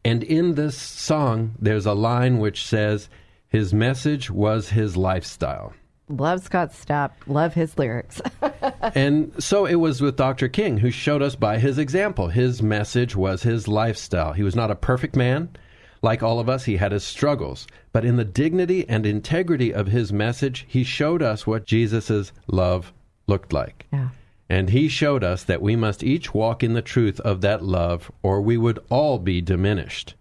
And 0.05 0.23
in 0.23 0.55
this 0.55 0.77
song, 0.77 1.55
there's 1.59 1.87
a 1.87 1.93
line 1.93 2.39
which 2.39 2.65
says, 2.65 3.09
His 3.49 3.75
message 3.75 4.31
was 4.31 4.69
his 4.69 4.97
lifestyle. 4.97 5.75
Love 6.09 6.43
Scott 6.43 6.71
Stapp. 6.73 7.11
Love 7.27 7.55
his 7.55 7.77
lyrics. 7.77 8.21
and 8.95 9.33
so 9.43 9.67
it 9.67 9.75
was 9.75 10.01
with 10.01 10.17
Dr. 10.17 10.49
King, 10.49 10.79
who 10.79 10.93
showed 10.93 11.23
us 11.23 11.35
by 11.35 11.59
his 11.59 11.79
example. 11.79 12.29
His 12.29 12.63
message 12.63 13.17
was 13.17 13.43
his 13.43 13.67
lifestyle. 13.67 14.33
He 14.33 14.45
was 14.45 14.55
not 14.55 14.71
a 14.71 14.77
perfect 14.77 15.17
man. 15.17 15.49
Like 16.07 16.23
all 16.23 16.39
of 16.39 16.49
us, 16.49 16.67
he 16.67 16.77
had 16.77 16.93
his 16.93 17.03
struggles. 17.03 17.67
But 17.93 18.05
in 18.05 18.15
the 18.15 18.25
dignity 18.25 18.89
and 18.89 19.05
integrity 19.05 19.75
of 19.75 19.89
his 19.89 20.13
message, 20.13 20.65
he 20.69 20.85
showed 20.85 21.21
us 21.21 21.49
what 21.49 21.67
Jesus' 21.67 22.31
love 22.47 22.93
looked 23.27 23.53
like. 23.53 23.87
yeah. 23.93 24.11
And 24.49 24.71
he 24.71 24.87
showed 24.87 25.25
us 25.25 25.43
that 25.43 25.61
we 25.61 25.75
must 25.75 26.05
each 26.05 26.33
walk 26.33 26.63
in 26.63 26.75
the 26.75 26.81
truth 26.95 27.19
of 27.19 27.41
that 27.41 27.65
love, 27.65 28.13
or 28.23 28.41
we 28.41 28.57
would 28.57 28.79
all 28.89 29.19
be 29.19 29.41
diminished. 29.41 30.15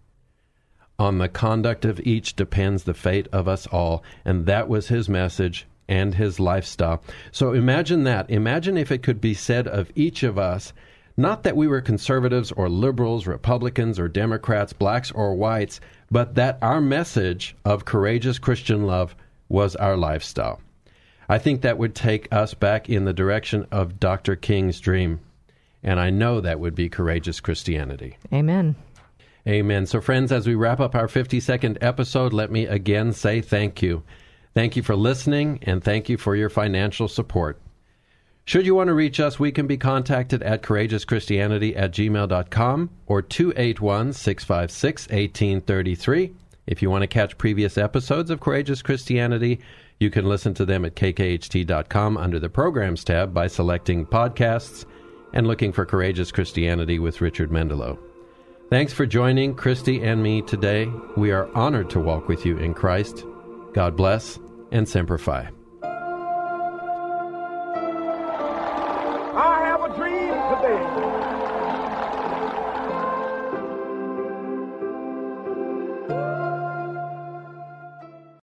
On 0.98 1.18
the 1.18 1.28
conduct 1.28 1.84
of 1.84 2.00
each 2.00 2.34
depends 2.34 2.82
the 2.82 2.92
fate 2.92 3.28
of 3.32 3.46
us 3.46 3.68
all, 3.68 4.02
and 4.24 4.44
that 4.46 4.68
was 4.68 4.88
his 4.88 5.08
message 5.08 5.68
and 5.88 6.16
his 6.16 6.40
lifestyle. 6.40 7.00
So 7.30 7.52
imagine 7.52 8.02
that. 8.02 8.28
Imagine 8.28 8.76
if 8.76 8.90
it 8.90 9.04
could 9.04 9.20
be 9.20 9.34
said 9.34 9.68
of 9.68 9.92
each 9.94 10.24
of 10.24 10.36
us, 10.36 10.72
not 11.16 11.42
that 11.44 11.56
we 11.56 11.66
were 11.66 11.80
conservatives 11.80 12.52
or 12.52 12.68
liberals, 12.68 13.26
Republicans 13.26 13.98
or 13.98 14.08
Democrats, 14.08 14.72
blacks 14.72 15.10
or 15.10 15.34
whites, 15.34 15.80
but 16.10 16.34
that 16.34 16.58
our 16.60 16.80
message 16.80 17.56
of 17.64 17.84
courageous 17.84 18.38
Christian 18.38 18.86
love 18.86 19.16
was 19.48 19.76
our 19.76 19.96
lifestyle. 19.96 20.60
I 21.28 21.38
think 21.38 21.62
that 21.62 21.78
would 21.78 21.94
take 21.94 22.32
us 22.32 22.54
back 22.54 22.88
in 22.88 23.04
the 23.04 23.12
direction 23.12 23.66
of 23.72 23.98
Dr. 23.98 24.36
King's 24.36 24.78
dream. 24.80 25.20
And 25.82 25.98
I 25.98 26.10
know 26.10 26.40
that 26.40 26.60
would 26.60 26.74
be 26.74 26.88
courageous 26.88 27.40
Christianity. 27.40 28.16
Amen. 28.32 28.76
Amen. 29.46 29.86
So, 29.86 30.00
friends, 30.00 30.32
as 30.32 30.46
we 30.46 30.54
wrap 30.54 30.80
up 30.80 30.94
our 30.94 31.06
52nd 31.06 31.78
episode, 31.80 32.32
let 32.32 32.50
me 32.50 32.66
again 32.66 33.12
say 33.12 33.40
thank 33.40 33.80
you. 33.82 34.02
Thank 34.54 34.74
you 34.74 34.82
for 34.82 34.96
listening, 34.96 35.60
and 35.62 35.84
thank 35.84 36.08
you 36.08 36.16
for 36.16 36.34
your 36.34 36.48
financial 36.48 37.08
support. 37.08 37.60
Should 38.46 38.64
you 38.64 38.76
want 38.76 38.86
to 38.86 38.94
reach 38.94 39.18
us, 39.18 39.40
we 39.40 39.50
can 39.50 39.66
be 39.66 39.76
contacted 39.76 40.40
at 40.44 40.62
courageouschristianity 40.62 41.76
at 41.76 41.90
gmail.com 41.90 42.90
or 43.06 43.20
281 43.20 44.12
656 44.12 45.02
1833. 45.08 46.32
If 46.68 46.80
you 46.80 46.88
want 46.88 47.02
to 47.02 47.08
catch 47.08 47.38
previous 47.38 47.76
episodes 47.76 48.30
of 48.30 48.38
Courageous 48.38 48.82
Christianity, 48.82 49.60
you 49.98 50.10
can 50.10 50.26
listen 50.26 50.54
to 50.54 50.64
them 50.64 50.84
at 50.84 50.94
kkht.com 50.94 52.16
under 52.16 52.38
the 52.38 52.48
Programs 52.48 53.02
tab 53.02 53.34
by 53.34 53.48
selecting 53.48 54.06
Podcasts 54.06 54.84
and 55.32 55.48
looking 55.48 55.72
for 55.72 55.84
Courageous 55.84 56.30
Christianity 56.30 57.00
with 57.00 57.20
Richard 57.20 57.50
Mendelow. 57.50 57.98
Thanks 58.70 58.92
for 58.92 59.06
joining 59.06 59.56
Christy 59.56 60.04
and 60.04 60.22
me 60.22 60.40
today. 60.42 60.86
We 61.16 61.32
are 61.32 61.52
honored 61.56 61.90
to 61.90 62.00
walk 62.00 62.28
with 62.28 62.46
you 62.46 62.58
in 62.58 62.74
Christ. 62.74 63.24
God 63.72 63.96
bless 63.96 64.38
and 64.70 64.88
Semper 64.88 65.18
Fi. 65.18 65.55